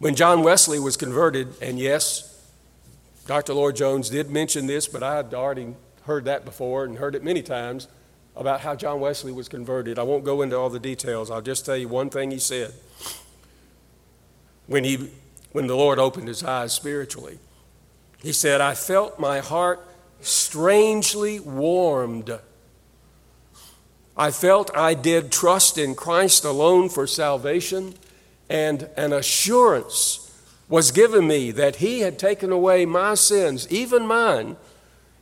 When 0.04 0.14
John 0.14 0.42
Wesley 0.42 0.78
was 0.78 0.98
converted, 0.98 1.54
and 1.62 1.78
yes, 1.78 2.46
Dr. 3.26 3.54
Lloyd 3.54 3.76
Jones 3.76 4.10
did 4.10 4.28
mention 4.28 4.66
this, 4.66 4.86
but 4.86 5.02
I 5.02 5.16
had 5.16 5.32
already 5.32 5.74
heard 6.02 6.26
that 6.26 6.44
before 6.44 6.84
and 6.84 6.98
heard 6.98 7.14
it 7.14 7.24
many 7.24 7.40
times 7.40 7.88
about 8.36 8.60
how 8.60 8.74
John 8.74 9.00
Wesley 9.00 9.32
was 9.32 9.48
converted. 9.48 9.98
I 9.98 10.02
won't 10.02 10.22
go 10.22 10.42
into 10.42 10.58
all 10.58 10.68
the 10.68 10.78
details. 10.78 11.30
I'll 11.30 11.40
just 11.40 11.64
tell 11.64 11.78
you 11.78 11.88
one 11.88 12.10
thing 12.10 12.30
he 12.32 12.38
said. 12.38 12.74
When, 14.66 14.84
he, 14.84 15.08
when 15.52 15.68
the 15.68 15.74
Lord 15.74 15.98
opened 15.98 16.28
his 16.28 16.44
eyes 16.44 16.74
spiritually, 16.74 17.38
he 18.18 18.32
said, 18.32 18.60
I 18.60 18.74
felt 18.74 19.18
my 19.18 19.38
heart 19.38 19.80
strangely 20.20 21.40
warmed. 21.40 22.40
I 24.18 24.30
felt 24.32 24.70
I 24.76 24.92
did 24.92 25.32
trust 25.32 25.78
in 25.78 25.94
Christ 25.94 26.44
alone 26.44 26.90
for 26.90 27.06
salvation, 27.06 27.94
and 28.48 28.88
an 28.96 29.12
assurance 29.12 30.20
was 30.68 30.90
given 30.90 31.26
me 31.26 31.50
that 31.50 31.76
He 31.76 32.00
had 32.00 32.18
taken 32.18 32.50
away 32.50 32.86
my 32.86 33.14
sins, 33.14 33.70
even 33.70 34.06
mine, 34.06 34.56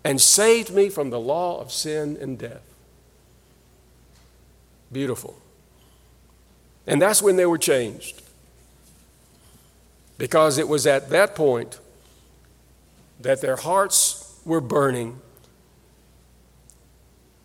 and 0.05 0.21
saved 0.21 0.73
me 0.73 0.89
from 0.89 1.11
the 1.11 1.21
law 1.21 1.61
of 1.61 1.73
sin 1.73 2.17
and 2.21 2.39
death. 2.39 2.63
Beautiful. 4.91 5.37
And 6.87 7.01
that's 7.01 7.23
when 7.23 7.37
they 7.37 7.47
were 7.47 7.59
changed. 7.59 8.23
Because 10.19 10.59
it 10.59 10.69
was 10.69 10.87
at 10.87 11.11
that 11.11 11.35
point 11.35 11.81
that 13.21 13.41
their 13.41 13.57
hearts 13.57 14.41
were 14.45 14.61
burning. 14.61 15.21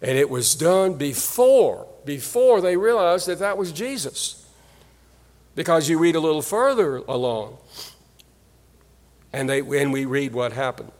And 0.01 0.17
it 0.17 0.29
was 0.29 0.55
done 0.55 0.95
before, 0.95 1.87
before 2.05 2.61
they 2.61 2.77
realized 2.77 3.27
that 3.27 3.39
that 3.39 3.57
was 3.57 3.71
Jesus. 3.71 4.36
Because 5.57 5.89
you 5.89 5.97
read 5.97 6.15
a 6.15 6.19
little 6.19 6.43
further 6.43 6.97
along, 6.97 7.57
and, 9.33 9.49
they, 9.49 9.61
and 9.61 9.91
we 9.91 10.05
read 10.05 10.31
what 10.31 10.53
happened. 10.53 10.91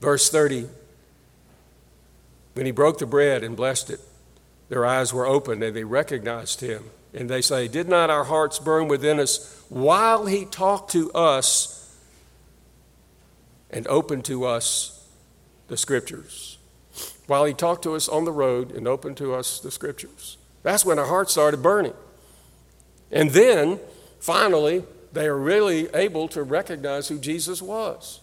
Verse 0.00 0.30
30 0.30 0.66
When 2.54 2.64
he 2.64 2.72
broke 2.72 2.96
the 2.96 3.04
bread 3.04 3.44
and 3.44 3.54
blessed 3.54 3.90
it, 3.90 4.00
their 4.70 4.86
eyes 4.86 5.12
were 5.12 5.26
opened 5.26 5.62
and 5.62 5.76
they 5.76 5.84
recognized 5.84 6.62
him. 6.62 6.84
And 7.12 7.28
they 7.28 7.42
say, 7.42 7.68
Did 7.68 7.86
not 7.86 8.08
our 8.08 8.24
hearts 8.24 8.58
burn 8.58 8.88
within 8.88 9.20
us 9.20 9.62
while 9.68 10.24
he 10.24 10.46
talked 10.46 10.90
to 10.92 11.12
us 11.12 11.94
and 13.70 13.86
opened 13.88 14.24
to 14.24 14.46
us 14.46 15.06
the 15.68 15.76
scriptures. 15.76 16.56
While 17.26 17.44
he 17.44 17.52
talked 17.52 17.82
to 17.82 17.94
us 17.94 18.08
on 18.08 18.24
the 18.24 18.32
road 18.32 18.70
and 18.70 18.88
opened 18.88 19.18
to 19.18 19.34
us 19.34 19.60
the 19.60 19.70
scriptures. 19.70 20.38
That's 20.66 20.84
when 20.84 20.98
our 20.98 21.06
hearts 21.06 21.30
started 21.30 21.62
burning. 21.62 21.94
And 23.12 23.30
then, 23.30 23.78
finally, 24.18 24.82
they 25.12 25.28
are 25.28 25.38
really 25.38 25.88
able 25.94 26.26
to 26.26 26.42
recognize 26.42 27.06
who 27.06 27.20
Jesus 27.20 27.62
was. 27.62 28.18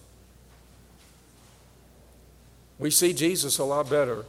We 2.78 2.92
see 2.92 3.14
Jesus 3.14 3.60
a 3.60 3.64
lot 3.64 3.90
better 3.90 4.26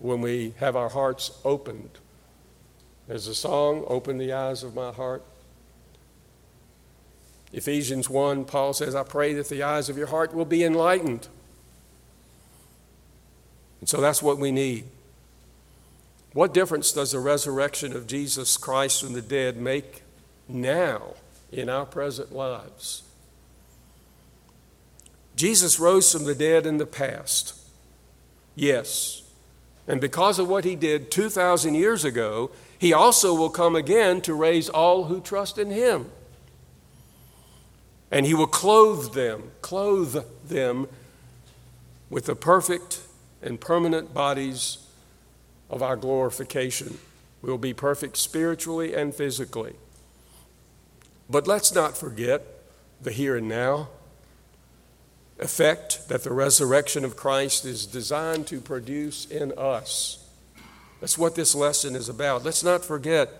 when 0.00 0.20
we 0.20 0.54
have 0.56 0.74
our 0.74 0.88
hearts 0.88 1.30
opened. 1.44 1.90
There's 3.06 3.28
a 3.28 3.36
song, 3.36 3.84
Open 3.86 4.18
the 4.18 4.32
Eyes 4.32 4.64
of 4.64 4.74
My 4.74 4.90
Heart. 4.90 5.22
Ephesians 7.52 8.10
1, 8.10 8.46
Paul 8.46 8.72
says, 8.72 8.96
I 8.96 9.04
pray 9.04 9.32
that 9.34 9.48
the 9.48 9.62
eyes 9.62 9.88
of 9.88 9.96
your 9.96 10.08
heart 10.08 10.34
will 10.34 10.44
be 10.44 10.64
enlightened. 10.64 11.28
And 13.78 13.88
so 13.88 14.00
that's 14.00 14.24
what 14.24 14.38
we 14.38 14.50
need. 14.50 14.86
What 16.32 16.54
difference 16.54 16.92
does 16.92 17.12
the 17.12 17.20
resurrection 17.20 17.94
of 17.94 18.06
Jesus 18.06 18.56
Christ 18.56 19.02
from 19.02 19.12
the 19.14 19.22
dead 19.22 19.56
make 19.56 20.02
now 20.48 21.14
in 21.50 21.68
our 21.68 21.86
present 21.86 22.32
lives? 22.32 23.02
Jesus 25.36 25.78
rose 25.78 26.12
from 26.12 26.24
the 26.24 26.34
dead 26.34 26.66
in 26.66 26.78
the 26.78 26.86
past. 26.86 27.54
Yes. 28.54 29.22
And 29.86 30.00
because 30.00 30.38
of 30.38 30.48
what 30.48 30.64
he 30.64 30.76
did 30.76 31.10
2,000 31.10 31.74
years 31.74 32.04
ago, 32.04 32.50
he 32.78 32.92
also 32.92 33.34
will 33.34 33.50
come 33.50 33.74
again 33.74 34.20
to 34.22 34.34
raise 34.34 34.68
all 34.68 35.04
who 35.04 35.20
trust 35.20 35.58
in 35.58 35.70
him 35.70 36.10
and 38.10 38.26
he 38.26 38.34
will 38.34 38.46
clothe 38.46 39.12
them, 39.14 39.50
clothe 39.60 40.24
them 40.44 40.88
with 42.10 42.26
the 42.26 42.34
perfect 42.34 43.00
and 43.42 43.60
permanent 43.60 44.14
bodies 44.14 44.78
of 45.70 45.82
our 45.82 45.96
glorification. 45.96 46.98
We 47.42 47.50
will 47.50 47.58
be 47.58 47.74
perfect 47.74 48.16
spiritually 48.16 48.94
and 48.94 49.14
physically. 49.14 49.74
But 51.30 51.46
let's 51.46 51.74
not 51.74 51.96
forget 51.96 52.42
the 53.00 53.12
here 53.12 53.36
and 53.36 53.48
now 53.48 53.88
effect 55.38 56.08
that 56.08 56.24
the 56.24 56.32
resurrection 56.32 57.04
of 57.04 57.16
Christ 57.16 57.64
is 57.64 57.86
designed 57.86 58.46
to 58.48 58.60
produce 58.60 59.26
in 59.26 59.52
us. 59.56 60.26
That's 61.00 61.16
what 61.16 61.36
this 61.36 61.54
lesson 61.54 61.94
is 61.94 62.08
about. 62.08 62.44
Let's 62.44 62.64
not 62.64 62.84
forget 62.84 63.30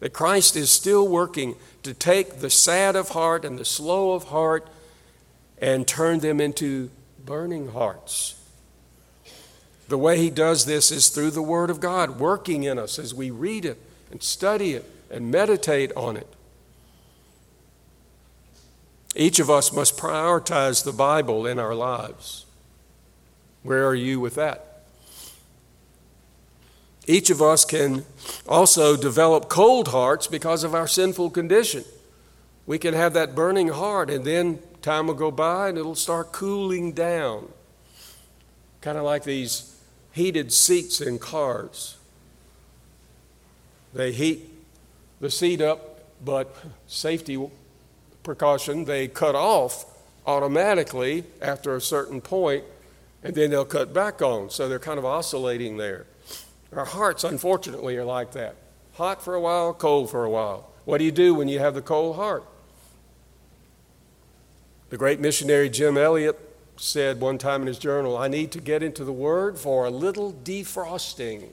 that 0.00 0.12
Christ 0.12 0.56
is 0.56 0.70
still 0.70 1.08
working 1.08 1.54
to 1.82 1.94
take 1.94 2.40
the 2.40 2.50
sad 2.50 2.94
of 2.96 3.10
heart 3.10 3.44
and 3.44 3.58
the 3.58 3.64
slow 3.64 4.12
of 4.12 4.24
heart 4.24 4.68
and 5.58 5.88
turn 5.88 6.20
them 6.20 6.40
into 6.40 6.90
burning 7.24 7.68
hearts. 7.68 8.34
The 9.88 9.98
way 9.98 10.18
he 10.18 10.30
does 10.30 10.64
this 10.64 10.90
is 10.90 11.08
through 11.08 11.30
the 11.30 11.42
Word 11.42 11.70
of 11.70 11.80
God, 11.80 12.18
working 12.18 12.64
in 12.64 12.78
us 12.78 12.98
as 12.98 13.14
we 13.14 13.30
read 13.30 13.64
it 13.64 13.80
and 14.10 14.22
study 14.22 14.74
it 14.74 14.90
and 15.10 15.30
meditate 15.30 15.92
on 15.96 16.16
it. 16.16 16.26
Each 19.14 19.38
of 19.38 19.48
us 19.48 19.72
must 19.72 19.96
prioritize 19.96 20.84
the 20.84 20.92
Bible 20.92 21.46
in 21.46 21.58
our 21.58 21.74
lives. 21.74 22.44
Where 23.62 23.86
are 23.86 23.94
you 23.94 24.20
with 24.20 24.34
that? 24.34 24.82
Each 27.06 27.30
of 27.30 27.40
us 27.40 27.64
can 27.64 28.04
also 28.48 28.96
develop 28.96 29.48
cold 29.48 29.88
hearts 29.88 30.26
because 30.26 30.64
of 30.64 30.74
our 30.74 30.88
sinful 30.88 31.30
condition. 31.30 31.84
We 32.66 32.78
can 32.78 32.94
have 32.94 33.14
that 33.14 33.36
burning 33.36 33.68
heart, 33.68 34.10
and 34.10 34.24
then 34.24 34.58
time 34.82 35.06
will 35.06 35.14
go 35.14 35.30
by 35.30 35.68
and 35.68 35.78
it'll 35.78 35.94
start 35.94 36.32
cooling 36.32 36.92
down. 36.92 37.48
Kind 38.80 38.98
of 38.98 39.04
like 39.04 39.24
these 39.24 39.75
heated 40.16 40.50
seats 40.50 41.02
in 41.02 41.18
cars. 41.18 41.98
They 43.92 44.12
heat 44.12 44.50
the 45.20 45.30
seat 45.30 45.60
up, 45.60 46.00
but 46.24 46.56
safety 46.86 47.38
precaution, 48.22 48.86
they 48.86 49.08
cut 49.08 49.34
off 49.34 49.84
automatically 50.26 51.24
after 51.42 51.76
a 51.76 51.82
certain 51.82 52.22
point, 52.22 52.64
and 53.22 53.34
then 53.34 53.50
they'll 53.50 53.66
cut 53.66 53.92
back 53.92 54.22
on. 54.22 54.48
So 54.48 54.70
they're 54.70 54.78
kind 54.78 54.98
of 54.98 55.04
oscillating 55.04 55.76
there. 55.76 56.06
Our 56.74 56.86
hearts, 56.86 57.22
unfortunately, 57.22 57.98
are 57.98 58.04
like 58.04 58.32
that 58.32 58.56
hot 58.94 59.22
for 59.22 59.34
a 59.34 59.40
while, 59.40 59.74
cold 59.74 60.10
for 60.10 60.24
a 60.24 60.30
while. 60.30 60.70
What 60.86 60.96
do 60.96 61.04
you 61.04 61.12
do 61.12 61.34
when 61.34 61.48
you 61.48 61.58
have 61.58 61.74
the 61.74 61.82
cold 61.82 62.16
heart? 62.16 62.44
The 64.88 64.96
great 64.96 65.20
missionary 65.20 65.68
Jim 65.68 65.98
Elliot 65.98 66.45
said 66.76 67.20
one 67.20 67.38
time 67.38 67.62
in 67.62 67.66
his 67.66 67.78
journal, 67.78 68.16
I 68.16 68.28
need 68.28 68.52
to 68.52 68.60
get 68.60 68.82
into 68.82 69.04
the 69.04 69.12
Word 69.12 69.58
for 69.58 69.86
a 69.86 69.90
little 69.90 70.32
defrosting. 70.32 71.48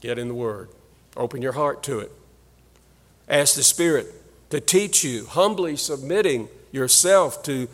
Get 0.00 0.18
in 0.18 0.28
the 0.28 0.34
Word, 0.34 0.68
open 1.16 1.42
your 1.42 1.52
heart 1.52 1.82
to 1.84 2.00
it. 2.00 2.10
Ask 3.28 3.54
the 3.54 3.62
Spirit 3.62 4.06
to 4.50 4.60
teach 4.60 5.04
you, 5.04 5.26
humbly 5.26 5.76
submitting 5.76 6.48
yourself 6.72 7.42
to 7.44 7.68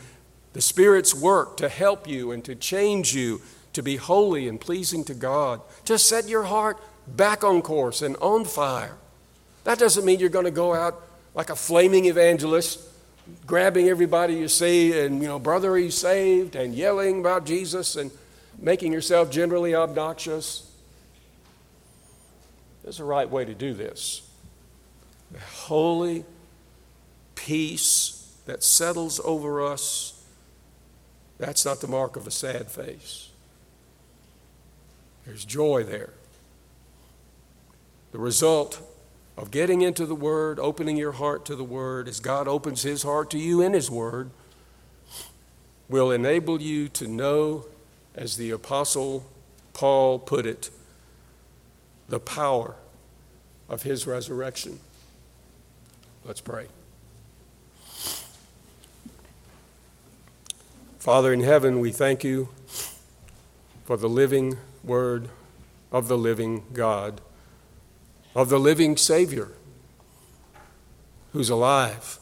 the 0.52 0.60
Spirit's 0.60 1.14
work 1.14 1.56
to 1.58 1.68
help 1.68 2.08
you 2.08 2.32
and 2.32 2.44
to 2.44 2.54
change 2.54 3.14
you 3.14 3.40
to 3.72 3.82
be 3.82 3.96
holy 3.96 4.48
and 4.48 4.60
pleasing 4.60 5.04
to 5.04 5.14
God. 5.14 5.60
Just 5.84 6.08
set 6.08 6.28
your 6.28 6.44
heart 6.44 6.78
back 7.06 7.44
on 7.44 7.62
course 7.62 8.02
and 8.02 8.16
on 8.16 8.44
fire. 8.44 8.96
That 9.64 9.78
doesn't 9.78 10.04
mean 10.04 10.18
you're 10.18 10.28
going 10.28 10.44
to 10.44 10.50
go 10.50 10.74
out 10.74 11.00
like 11.34 11.50
a 11.50 11.56
flaming 11.56 12.06
evangelist, 12.06 12.80
grabbing 13.46 13.88
everybody 13.88 14.34
you 14.34 14.48
see 14.48 14.98
and, 14.98 15.22
you 15.22 15.28
know, 15.28 15.38
brother, 15.38 15.76
he's 15.76 15.96
saved, 15.96 16.56
and 16.56 16.74
yelling 16.74 17.20
about 17.20 17.46
Jesus 17.46 17.96
and 17.96 18.10
making 18.58 18.92
yourself 18.92 19.30
generally 19.30 19.74
obnoxious. 19.74 20.70
There's 22.82 23.00
a 23.00 23.04
right 23.04 23.28
way 23.28 23.44
to 23.44 23.54
do 23.54 23.74
this. 23.74 24.22
The 25.30 25.40
holy 25.40 26.24
peace 27.34 28.34
that 28.46 28.64
settles 28.64 29.20
over 29.24 29.64
us, 29.64 30.24
that's 31.38 31.64
not 31.64 31.80
the 31.80 31.86
mark 31.86 32.16
of 32.16 32.26
a 32.26 32.30
sad 32.30 32.70
face. 32.70 33.30
There's 35.26 35.44
joy 35.44 35.84
there. 35.84 36.14
The 38.12 38.18
result 38.18 38.80
of 39.38 39.52
getting 39.52 39.82
into 39.82 40.04
the 40.04 40.16
Word, 40.16 40.58
opening 40.58 40.96
your 40.96 41.12
heart 41.12 41.44
to 41.44 41.54
the 41.54 41.62
Word, 41.62 42.08
as 42.08 42.18
God 42.18 42.48
opens 42.48 42.82
His 42.82 43.04
heart 43.04 43.30
to 43.30 43.38
you 43.38 43.62
in 43.62 43.72
His 43.72 43.88
Word, 43.88 44.30
will 45.88 46.10
enable 46.10 46.60
you 46.60 46.88
to 46.88 47.06
know, 47.06 47.64
as 48.16 48.36
the 48.36 48.50
Apostle 48.50 49.24
Paul 49.74 50.18
put 50.18 50.44
it, 50.44 50.70
the 52.08 52.18
power 52.18 52.74
of 53.68 53.84
His 53.84 54.08
resurrection. 54.08 54.80
Let's 56.24 56.40
pray. 56.40 56.66
Father 60.98 61.32
in 61.32 61.42
heaven, 61.42 61.78
we 61.78 61.92
thank 61.92 62.24
you 62.24 62.48
for 63.84 63.96
the 63.96 64.08
living 64.08 64.58
Word 64.82 65.28
of 65.92 66.08
the 66.08 66.18
living 66.18 66.64
God 66.72 67.20
of 68.34 68.48
the 68.48 68.58
living 68.58 68.96
Savior 68.96 69.48
who's 71.32 71.50
alive 71.50 72.18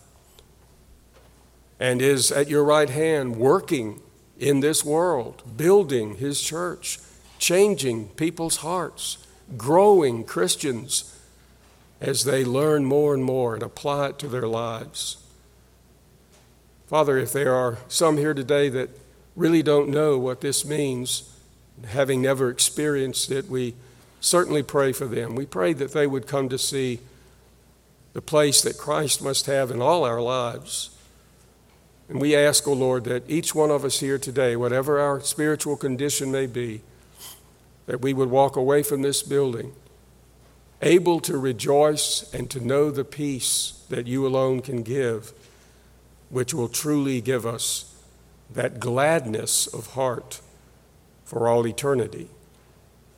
and 1.79 2.01
is 2.01 2.33
at 2.33 2.49
your 2.49 2.65
right 2.65 2.91
hand 2.91 3.37
working 3.37 4.01
in 4.39 4.61
this 4.61 4.85
world, 4.85 5.43
building 5.57 6.17
his 6.17 6.41
church, 6.41 6.99
changing 7.39 8.09
people's 8.11 8.59
hearts, 8.59 9.19
growing 9.57 10.25
Christians 10.25 11.19
as 12.01 12.25
they 12.25 12.45
learn 12.45 12.85
more 12.85 13.15
and 13.15 13.25
more 13.25 13.55
and 13.55 13.63
apply 13.63 14.09
it 14.09 14.19
to 14.19 14.29
their 14.29 14.47
lives. 14.47 15.19
Father, 16.87 17.19
if 17.19 17.33
there 17.33 17.55
are 17.55 17.79
some 17.89 18.17
here 18.17 18.35
today 18.35 18.69
that 18.69 18.91
really 19.35 19.63
don't 19.63 19.89
know 19.89 20.19
what 20.19 20.41
this 20.41 20.65
means, 20.65 21.33
having 21.89 22.23
never 22.23 22.49
experienced 22.49 23.31
it, 23.31 23.49
we 23.49 23.75
certainly 24.21 24.63
pray 24.63 24.93
for 24.93 25.07
them. 25.07 25.35
We 25.35 25.47
pray 25.47 25.73
that 25.75 25.93
they 25.93 26.07
would 26.07 26.27
come 26.27 26.49
to 26.49 26.59
see 26.59 27.01
the 28.13 28.23
place 28.23 28.63
that 28.63 28.79
Christ 28.79 29.23
must 29.23 29.47
have 29.47 29.71
in 29.71 29.83
all 29.83 30.05
our 30.05 30.21
lives. 30.21 30.91
And 32.09 32.21
we 32.21 32.35
ask, 32.37 32.67
O 32.67 32.71
oh 32.71 32.75
Lord, 32.75 33.05
that 33.05 33.29
each 33.29 33.55
one 33.55 33.71
of 33.71 33.85
us 33.85 34.01
here 34.01 34.19
today, 34.19 34.57
whatever 34.57 34.99
our 34.99 35.21
spiritual 35.21 35.77
condition 35.77 36.31
may 36.31 36.47
be, 36.47 36.83
that 37.87 38.01
we 38.01 38.15
would 38.15 38.31
walk 38.31 38.57
away 38.57 38.83
from 38.83 39.03
this 39.03 39.23
building 39.23 39.73
able 40.83 41.21
to 41.21 41.39
rejoice 41.39 42.33
and 42.35 42.51
to 42.51 42.61
know 42.61 42.91
the 42.91 43.05
peace 43.05 43.83
that 43.89 44.07
you 44.07 44.27
alone 44.27 44.61
can 44.61 44.83
give, 44.83 45.33
which 46.29 46.53
will 46.53 46.69
truly 46.69 47.21
give 47.21 47.47
us 47.47 47.95
that 48.51 48.79
gladness 48.79 49.67
of 49.67 49.95
heart 49.95 50.41
for 51.25 51.49
all 51.49 51.67
eternity. 51.67 52.29